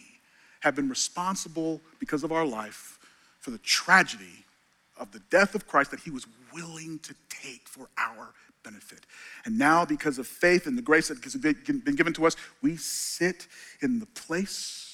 have 0.61 0.75
been 0.75 0.89
responsible 0.89 1.81
because 1.99 2.23
of 2.23 2.31
our 2.31 2.45
life 2.45 2.99
for 3.39 3.51
the 3.51 3.57
tragedy 3.59 4.45
of 4.97 5.11
the 5.11 5.19
death 5.29 5.55
of 5.55 5.67
Christ 5.67 5.91
that 5.91 5.99
he 5.99 6.11
was 6.11 6.25
willing 6.53 6.99
to 6.99 7.15
take 7.29 7.67
for 7.67 7.89
our 7.97 8.33
benefit. 8.63 9.05
And 9.45 9.57
now, 9.57 9.85
because 9.85 10.17
of 10.17 10.27
faith 10.27 10.67
and 10.67 10.77
the 10.77 10.81
grace 10.81 11.09
that 11.09 11.23
has 11.23 11.35
been 11.35 11.95
given 11.95 12.13
to 12.13 12.25
us, 12.25 12.35
we 12.61 12.77
sit 12.77 13.47
in 13.81 13.99
the 13.99 14.05
place 14.05 14.92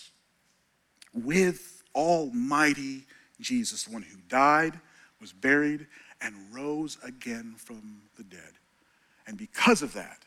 with 1.14 1.84
Almighty 1.96 3.06
Jesus, 3.40 3.86
the 3.86 3.94
one 3.94 4.02
who 4.02 4.18
died, 4.28 4.80
was 5.20 5.34
buried, 5.34 5.88
and 6.22 6.36
rose 6.52 6.98
again 7.04 7.56
from 7.58 8.02
the 8.18 8.24
dead. 8.24 8.54
And 9.28 9.38
because 9.38 9.82
of 9.82 9.94
that, 9.94 10.26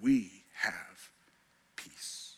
we 0.00 0.44
have 0.54 1.10
peace. 1.76 2.34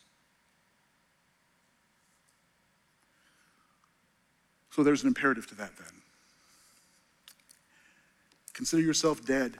So 4.71 4.83
there's 4.83 5.01
an 5.01 5.07
imperative 5.07 5.47
to 5.47 5.55
that 5.55 5.75
then. 5.77 6.01
Consider 8.53 8.81
yourself 8.81 9.25
dead 9.25 9.57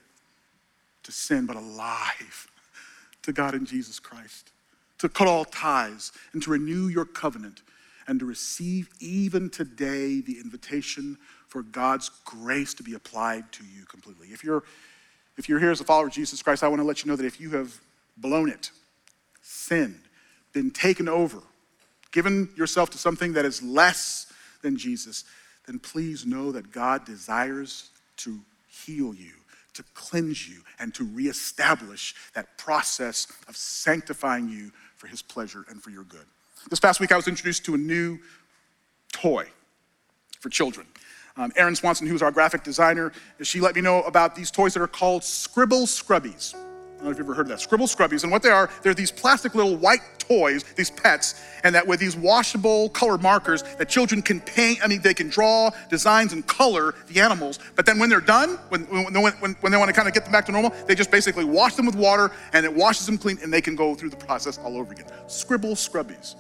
to 1.03 1.12
sin, 1.12 1.45
but 1.45 1.55
alive 1.55 2.47
to 3.23 3.31
God 3.31 3.55
in 3.55 3.65
Jesus 3.65 3.99
Christ. 3.99 4.51
To 4.99 5.07
cut 5.07 5.27
all 5.27 5.45
ties 5.45 6.12
and 6.33 6.43
to 6.43 6.51
renew 6.51 6.88
your 6.88 7.05
covenant 7.05 7.62
and 8.09 8.19
to 8.19 8.25
receive 8.25 8.89
even 8.99 9.51
today 9.51 10.19
the 10.19 10.39
invitation 10.43 11.15
for 11.47 11.61
God's 11.61 12.09
grace 12.25 12.73
to 12.73 12.83
be 12.83 12.95
applied 12.95 13.51
to 13.51 13.63
you 13.63 13.85
completely. 13.85 14.29
If 14.29 14.43
you're, 14.43 14.63
if 15.37 15.47
you're 15.47 15.59
here 15.59 15.69
as 15.69 15.79
a 15.79 15.83
follower 15.83 16.07
of 16.07 16.13
Jesus 16.13 16.41
Christ, 16.41 16.63
I 16.63 16.67
want 16.69 16.81
to 16.81 16.87
let 16.87 17.05
you 17.05 17.11
know 17.11 17.15
that 17.15 17.25
if 17.25 17.39
you 17.39 17.51
have 17.51 17.79
blown 18.17 18.49
it, 18.49 18.71
sinned, 19.43 20.01
been 20.53 20.71
taken 20.71 21.07
over, 21.07 21.37
given 22.11 22.49
yourself 22.57 22.89
to 22.89 22.97
something 22.97 23.33
that 23.33 23.45
is 23.45 23.61
less 23.61 24.33
than 24.63 24.75
Jesus, 24.75 25.23
then 25.67 25.77
please 25.77 26.25
know 26.25 26.51
that 26.51 26.71
God 26.71 27.05
desires 27.05 27.91
to 28.17 28.39
heal 28.67 29.13
you, 29.13 29.33
to 29.75 29.83
cleanse 29.93 30.49
you, 30.49 30.61
and 30.79 30.95
to 30.95 31.03
reestablish 31.03 32.15
that 32.33 32.57
process 32.57 33.27
of 33.47 33.55
sanctifying 33.55 34.49
you 34.49 34.71
for 34.97 35.05
his 35.05 35.21
pleasure 35.21 35.63
and 35.69 35.81
for 35.83 35.91
your 35.91 36.05
good. 36.05 36.25
This 36.69 36.79
past 36.79 36.99
week, 36.99 37.12
I 37.12 37.15
was 37.15 37.27
introduced 37.27 37.65
to 37.65 37.73
a 37.73 37.77
new 37.77 38.19
toy 39.12 39.47
for 40.39 40.49
children. 40.49 40.86
Um, 41.36 41.51
Erin 41.55 41.75
Swanson, 41.75 42.05
who's 42.05 42.21
our 42.21 42.32
graphic 42.32 42.63
designer, 42.63 43.12
she 43.41 43.60
let 43.60 43.75
me 43.75 43.82
know 43.82 44.03
about 44.03 44.36
these 44.36 44.51
toys 44.51 44.73
that 44.75 44.82
are 44.82 44.88
called 44.88 45.23
Scribble 45.23 45.86
Scrubbies. 45.88 46.53
I 46.53 47.03
don't 47.03 47.05
know 47.05 47.12
if 47.12 47.17
you've 47.17 47.27
ever 47.27 47.34
heard 47.34 47.45
of 47.45 47.49
that. 47.49 47.62
Scribble 47.62 47.88
Scrubbies. 47.88 48.23
And 48.23 48.32
what 48.32 48.43
they 48.43 48.49
are, 48.49 48.69
they're 48.84 48.93
these 48.93 49.12
plastic 49.12 49.55
little 49.55 49.77
white 49.77 50.01
toys, 50.19 50.63
these 50.75 50.91
pets, 50.91 51.41
and 51.63 51.73
that 51.73 51.88
with 51.88 51.99
these 51.99 52.15
washable 52.17 52.89
colored 52.89 53.21
markers 53.21 53.63
that 53.77 53.88
children 53.88 54.21
can 54.21 54.41
paint, 54.41 54.79
I 54.84 54.88
mean, 54.88 55.01
they 55.01 55.13
can 55.13 55.29
draw 55.29 55.71
designs 55.89 56.34
and 56.34 56.45
color 56.45 56.93
the 57.08 57.21
animals. 57.21 57.58
But 57.75 57.86
then 57.86 57.99
when 57.99 58.10
they're 58.10 58.19
done, 58.19 58.60
when, 58.67 58.82
when, 58.84 59.13
when, 59.13 59.53
when 59.62 59.71
they 59.71 59.77
want 59.77 59.88
to 59.88 59.93
kind 59.93 60.10
of 60.10 60.13
get 60.13 60.25
them 60.25 60.34
back 60.34 60.45
to 60.47 60.51
normal, 60.51 60.73
they 60.88 60.93
just 60.93 61.10
basically 61.10 61.45
wash 61.45 61.75
them 61.75 61.86
with 61.86 61.95
water 61.95 62.32
and 62.51 62.65
it 62.65 62.73
washes 62.73 63.05
them 63.05 63.17
clean 63.17 63.39
and 63.41 63.51
they 63.51 63.62
can 63.62 63.77
go 63.77 63.95
through 63.95 64.10
the 64.10 64.17
process 64.17 64.58
all 64.58 64.77
over 64.77 64.91
again. 64.91 65.05
Scribble 65.27 65.75
Scrubbies. 65.75 66.36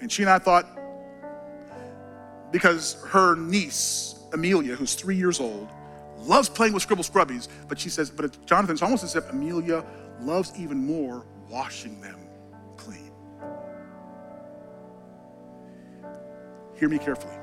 And 0.00 0.10
she 0.10 0.22
and 0.22 0.30
I 0.30 0.38
thought, 0.38 0.66
because 2.50 3.02
her 3.08 3.36
niece, 3.36 4.18
Amelia, 4.32 4.74
who's 4.74 4.94
three 4.94 5.16
years 5.16 5.40
old, 5.40 5.68
loves 6.18 6.48
playing 6.48 6.72
with 6.72 6.82
Scribble 6.82 7.04
Scrubbies, 7.04 7.48
but 7.68 7.78
she 7.78 7.88
says, 7.88 8.10
but 8.10 8.24
it's, 8.24 8.36
Jonathan, 8.38 8.74
it's 8.74 8.82
almost 8.82 9.04
as 9.04 9.16
if 9.16 9.28
Amelia 9.30 9.84
loves 10.20 10.52
even 10.58 10.78
more 10.84 11.24
washing 11.48 12.00
them 12.00 12.18
clean. 12.76 13.12
Hear 16.76 16.88
me 16.88 16.98
carefully. 16.98 17.34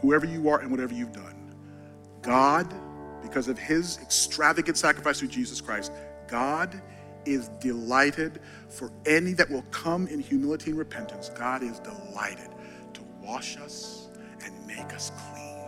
Whoever 0.00 0.26
you 0.26 0.48
are 0.48 0.60
and 0.60 0.70
whatever 0.70 0.94
you've 0.94 1.12
done, 1.12 1.54
God, 2.22 2.72
because 3.22 3.48
of 3.48 3.58
his 3.58 3.98
extravagant 3.98 4.76
sacrifice 4.76 5.18
through 5.18 5.28
Jesus 5.28 5.60
Christ, 5.60 5.92
God 6.26 6.80
is 7.24 7.48
delighted 7.60 8.40
for 8.68 8.90
any 9.06 9.32
that 9.34 9.50
will 9.50 9.64
come 9.70 10.06
in 10.08 10.20
humility 10.20 10.70
and 10.70 10.78
repentance. 10.78 11.30
God 11.30 11.62
is 11.62 11.78
delighted 11.80 12.50
to 12.94 13.00
wash 13.22 13.56
us 13.58 14.08
and 14.44 14.66
make 14.66 14.92
us 14.94 15.12
clean. 15.16 15.58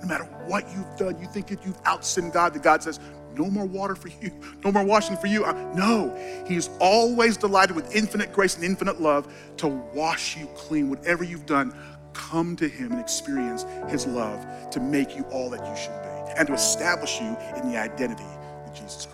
No 0.00 0.08
matter 0.08 0.24
what 0.46 0.68
you've 0.74 0.96
done, 0.96 1.20
you 1.20 1.28
think 1.28 1.46
that 1.48 1.64
you've 1.64 1.82
outsinned 1.84 2.32
God, 2.32 2.54
that 2.54 2.62
God 2.62 2.82
says, 2.82 2.98
no 3.36 3.46
more 3.46 3.64
water 3.64 3.94
for 3.94 4.08
you, 4.08 4.30
no 4.64 4.72
more 4.72 4.84
washing 4.84 5.16
for 5.16 5.26
you. 5.26 5.44
Uh, 5.44 5.52
no, 5.74 6.14
He 6.46 6.56
is 6.56 6.70
always 6.80 7.36
delighted 7.36 7.76
with 7.76 7.94
infinite 7.94 8.32
grace 8.32 8.56
and 8.56 8.64
infinite 8.64 9.00
love 9.00 9.32
to 9.58 9.68
wash 9.68 10.36
you 10.36 10.46
clean. 10.54 10.90
Whatever 10.90 11.24
you've 11.24 11.46
done, 11.46 11.74
come 12.12 12.56
to 12.56 12.68
Him 12.68 12.92
and 12.92 13.00
experience 13.00 13.64
His 13.88 14.06
love 14.06 14.44
to 14.70 14.80
make 14.80 15.16
you 15.16 15.22
all 15.24 15.50
that 15.50 15.66
you 15.66 15.76
should 15.76 16.02
be 16.02 16.12
and 16.36 16.48
to 16.48 16.54
establish 16.54 17.20
you 17.20 17.36
in 17.56 17.70
the 17.70 17.78
identity 17.78 18.24
of 18.66 18.74
Jesus 18.74 19.06
Christ. 19.06 19.11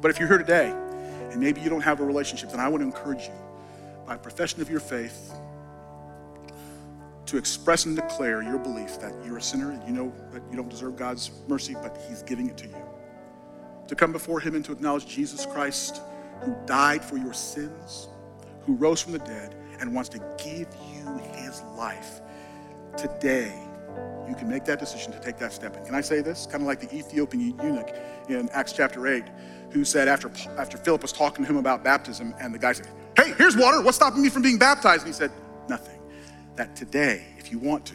But 0.00 0.10
if 0.10 0.18
you're 0.18 0.28
here 0.28 0.38
today 0.38 0.70
and 1.30 1.40
maybe 1.40 1.60
you 1.60 1.68
don't 1.68 1.80
have 1.80 2.00
a 2.00 2.04
relationship, 2.04 2.50
then 2.50 2.60
I 2.60 2.68
want 2.68 2.82
to 2.82 2.86
encourage 2.86 3.24
you 3.24 3.34
by 4.06 4.16
profession 4.16 4.60
of 4.62 4.70
your 4.70 4.80
faith 4.80 5.34
to 7.26 7.36
express 7.36 7.84
and 7.84 7.94
declare 7.94 8.42
your 8.42 8.58
belief 8.58 8.98
that 9.00 9.12
you're 9.24 9.36
a 9.36 9.42
sinner 9.42 9.70
and 9.70 9.82
you 9.84 9.92
know 9.92 10.12
that 10.32 10.42
you 10.50 10.56
don't 10.56 10.68
deserve 10.68 10.96
God's 10.96 11.30
mercy, 11.46 11.74
but 11.74 11.98
He's 12.08 12.22
giving 12.22 12.48
it 12.48 12.56
to 12.58 12.66
you 12.66 12.82
to 13.86 13.94
come 13.94 14.12
before 14.12 14.40
Him 14.40 14.54
and 14.54 14.64
to 14.64 14.72
acknowledge 14.72 15.06
Jesus 15.06 15.44
Christ, 15.44 16.00
who 16.42 16.54
died 16.64 17.04
for 17.04 17.18
your 17.18 17.34
sins, 17.34 18.08
who 18.64 18.74
rose 18.74 19.02
from 19.02 19.12
the 19.12 19.18
dead, 19.18 19.54
and 19.80 19.94
wants 19.94 20.08
to 20.10 20.18
give 20.38 20.68
you 20.94 21.18
His 21.34 21.62
life 21.76 22.20
today 22.96 23.52
you 24.28 24.34
can 24.34 24.48
make 24.48 24.64
that 24.66 24.78
decision 24.78 25.12
to 25.12 25.18
take 25.20 25.38
that 25.38 25.52
step. 25.52 25.74
And 25.76 25.86
can 25.86 25.94
I 25.94 26.02
say 26.02 26.20
this? 26.20 26.46
Kind 26.46 26.62
of 26.62 26.66
like 26.66 26.80
the 26.80 26.94
Ethiopian 26.94 27.58
eunuch 27.58 27.94
in 28.28 28.48
Acts 28.50 28.72
chapter 28.72 29.06
8, 29.06 29.24
who 29.70 29.84
said 29.84 30.08
after, 30.08 30.30
after 30.56 30.78
Philip 30.78 31.02
was 31.02 31.12
talking 31.12 31.44
to 31.44 31.50
him 31.50 31.58
about 31.58 31.84
baptism, 31.84 32.34
and 32.40 32.54
the 32.54 32.58
guy 32.58 32.72
said, 32.72 32.88
Hey, 33.16 33.34
here's 33.36 33.56
water. 33.56 33.82
What's 33.82 33.96
stopping 33.96 34.22
me 34.22 34.28
from 34.28 34.42
being 34.42 34.58
baptized? 34.58 35.02
And 35.02 35.12
he 35.12 35.12
said, 35.12 35.30
Nothing. 35.68 36.00
That 36.56 36.74
today, 36.74 37.26
if 37.38 37.50
you 37.50 37.58
want 37.58 37.84
to, 37.86 37.94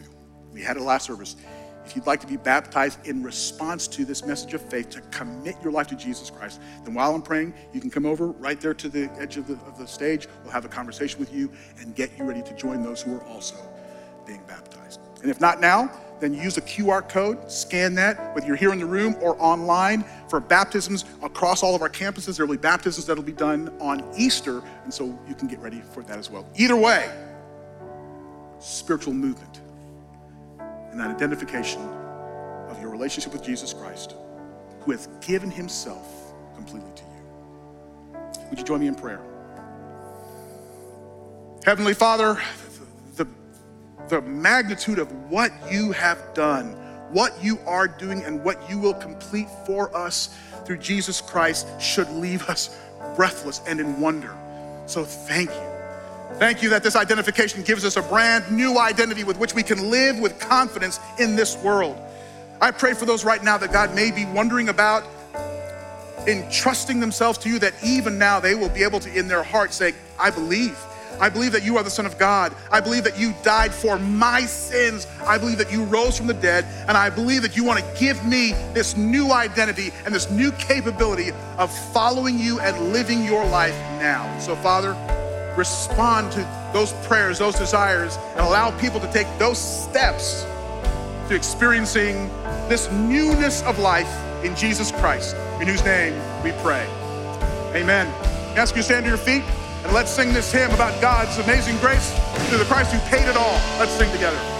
we 0.52 0.62
had 0.62 0.76
a 0.76 0.82
last 0.82 1.06
service, 1.06 1.36
if 1.84 1.94
you'd 1.94 2.06
like 2.06 2.20
to 2.20 2.26
be 2.26 2.36
baptized 2.36 3.06
in 3.06 3.22
response 3.22 3.86
to 3.88 4.04
this 4.04 4.24
message 4.24 4.54
of 4.54 4.62
faith, 4.62 4.88
to 4.90 5.00
commit 5.02 5.56
your 5.62 5.70
life 5.70 5.86
to 5.88 5.96
Jesus 5.96 6.30
Christ, 6.30 6.60
then 6.84 6.94
while 6.94 7.14
I'm 7.14 7.22
praying, 7.22 7.52
you 7.72 7.80
can 7.80 7.90
come 7.90 8.06
over 8.06 8.28
right 8.28 8.58
there 8.58 8.74
to 8.74 8.88
the 8.88 9.10
edge 9.18 9.36
of 9.36 9.46
the, 9.46 9.54
of 9.66 9.78
the 9.78 9.86
stage. 9.86 10.26
We'll 10.42 10.52
have 10.52 10.64
a 10.64 10.68
conversation 10.68 11.20
with 11.20 11.32
you 11.32 11.52
and 11.78 11.94
get 11.94 12.16
you 12.16 12.24
ready 12.24 12.42
to 12.42 12.56
join 12.56 12.82
those 12.82 13.02
who 13.02 13.14
are 13.14 13.24
also 13.24 13.56
being 14.26 14.42
baptized. 14.46 15.00
And 15.20 15.30
if 15.30 15.40
not 15.40 15.60
now, 15.60 15.90
then 16.20 16.32
use 16.32 16.56
a 16.56 16.62
QR 16.62 17.06
code, 17.06 17.50
scan 17.50 17.94
that, 17.94 18.34
whether 18.34 18.46
you're 18.46 18.56
here 18.56 18.72
in 18.72 18.78
the 18.78 18.86
room 18.86 19.16
or 19.20 19.36
online 19.42 20.04
for 20.34 20.40
baptisms 20.40 21.04
across 21.22 21.62
all 21.62 21.76
of 21.76 21.82
our 21.82 21.88
campuses. 21.88 22.36
There 22.36 22.44
will 22.44 22.56
be 22.56 22.60
baptisms 22.60 23.06
that'll 23.06 23.22
be 23.22 23.30
done 23.30 23.72
on 23.80 24.02
Easter, 24.16 24.64
and 24.82 24.92
so 24.92 25.16
you 25.28 25.34
can 25.36 25.46
get 25.46 25.60
ready 25.60 25.80
for 25.92 26.02
that 26.02 26.18
as 26.18 26.28
well. 26.28 26.44
Either 26.56 26.76
way, 26.76 27.08
spiritual 28.58 29.14
movement 29.14 29.60
and 30.90 30.98
that 30.98 31.08
identification 31.08 31.80
of 32.68 32.80
your 32.80 32.90
relationship 32.90 33.32
with 33.32 33.44
Jesus 33.44 33.72
Christ, 33.72 34.16
who 34.80 34.90
has 34.90 35.08
given 35.24 35.52
himself 35.52 36.34
completely 36.56 36.90
to 36.96 37.02
you. 37.04 38.18
Would 38.50 38.58
you 38.58 38.64
join 38.64 38.80
me 38.80 38.88
in 38.88 38.96
prayer? 38.96 39.20
Heavenly 41.64 41.94
Father, 41.94 42.42
the, 43.14 43.28
the 44.08 44.20
magnitude 44.22 44.98
of 44.98 45.12
what 45.30 45.52
you 45.70 45.92
have 45.92 46.34
done, 46.34 46.74
what 47.10 47.32
you 47.42 47.58
are 47.66 47.86
doing, 47.86 48.24
and 48.24 48.42
what 48.42 48.68
you 48.68 48.78
will 48.78 48.94
complete 48.94 49.48
for 49.66 49.94
us 49.96 50.36
through 50.64 50.78
Jesus 50.78 51.20
Christ 51.20 51.66
should 51.80 52.10
leave 52.10 52.48
us 52.48 52.76
breathless 53.16 53.60
and 53.66 53.80
in 53.80 54.00
wonder. 54.00 54.34
So 54.86 55.04
thank 55.04 55.50
you. 55.50 55.74
Thank 56.38 56.62
you 56.62 56.70
that 56.70 56.82
this 56.82 56.96
identification 56.96 57.62
gives 57.62 57.84
us 57.84 57.96
a 57.96 58.02
brand 58.02 58.50
new 58.50 58.78
identity 58.78 59.22
with 59.22 59.38
which 59.38 59.54
we 59.54 59.62
can 59.62 59.90
live 59.90 60.18
with 60.18 60.40
confidence 60.40 60.98
in 61.18 61.36
this 61.36 61.56
world. 61.58 61.96
I 62.60 62.70
pray 62.70 62.94
for 62.94 63.04
those 63.04 63.24
right 63.24 63.42
now 63.42 63.56
that 63.58 63.72
God 63.72 63.94
may 63.94 64.10
be 64.10 64.24
wondering 64.24 64.68
about 64.68 65.04
entrusting 66.26 67.00
themselves 67.00 67.38
to 67.38 67.48
you, 67.48 67.58
that 67.60 67.74
even 67.84 68.18
now 68.18 68.40
they 68.40 68.54
will 68.54 68.68
be 68.68 68.82
able 68.82 68.98
to, 69.00 69.14
in 69.14 69.28
their 69.28 69.42
heart, 69.42 69.72
say, 69.72 69.94
I 70.18 70.30
believe. 70.30 70.78
I 71.20 71.28
believe 71.28 71.52
that 71.52 71.64
you 71.64 71.76
are 71.76 71.82
the 71.82 71.90
Son 71.90 72.06
of 72.06 72.18
God. 72.18 72.54
I 72.70 72.80
believe 72.80 73.04
that 73.04 73.18
you 73.18 73.34
died 73.42 73.72
for 73.72 73.98
my 73.98 74.42
sins. 74.42 75.06
I 75.26 75.38
believe 75.38 75.58
that 75.58 75.72
you 75.72 75.84
rose 75.84 76.16
from 76.16 76.26
the 76.26 76.34
dead. 76.34 76.64
And 76.88 76.96
I 76.96 77.10
believe 77.10 77.42
that 77.42 77.56
you 77.56 77.64
want 77.64 77.84
to 77.84 78.00
give 78.00 78.24
me 78.24 78.52
this 78.72 78.96
new 78.96 79.32
identity 79.32 79.90
and 80.04 80.14
this 80.14 80.30
new 80.30 80.52
capability 80.52 81.30
of 81.58 81.76
following 81.92 82.38
you 82.38 82.60
and 82.60 82.92
living 82.92 83.24
your 83.24 83.44
life 83.46 83.76
now. 84.00 84.38
So, 84.38 84.54
Father, 84.56 84.92
respond 85.56 86.32
to 86.32 86.70
those 86.72 86.92
prayers, 87.06 87.38
those 87.38 87.56
desires, 87.56 88.16
and 88.32 88.40
allow 88.40 88.76
people 88.78 89.00
to 89.00 89.10
take 89.12 89.26
those 89.38 89.58
steps 89.58 90.44
to 91.28 91.34
experiencing 91.34 92.28
this 92.68 92.90
newness 92.90 93.62
of 93.62 93.78
life 93.78 94.10
in 94.44 94.54
Jesus 94.56 94.90
Christ, 94.92 95.34
in 95.60 95.68
whose 95.68 95.84
name 95.84 96.14
we 96.42 96.52
pray. 96.62 96.86
Amen. 97.74 98.06
I 98.54 98.58
ask 98.58 98.74
you 98.76 98.82
to 98.82 98.84
stand 98.84 99.04
to 99.04 99.08
your 99.08 99.18
feet 99.18 99.42
and 99.84 99.92
let's 99.92 100.10
sing 100.10 100.32
this 100.32 100.50
hymn 100.50 100.70
about 100.72 101.00
God's 101.00 101.38
amazing 101.38 101.76
grace 101.78 102.12
through 102.48 102.58
the 102.58 102.64
Christ 102.64 102.92
who 102.92 102.98
paid 103.10 103.28
it 103.28 103.36
all. 103.36 103.60
Let's 103.78 103.92
sing 103.92 104.10
together. 104.10 104.53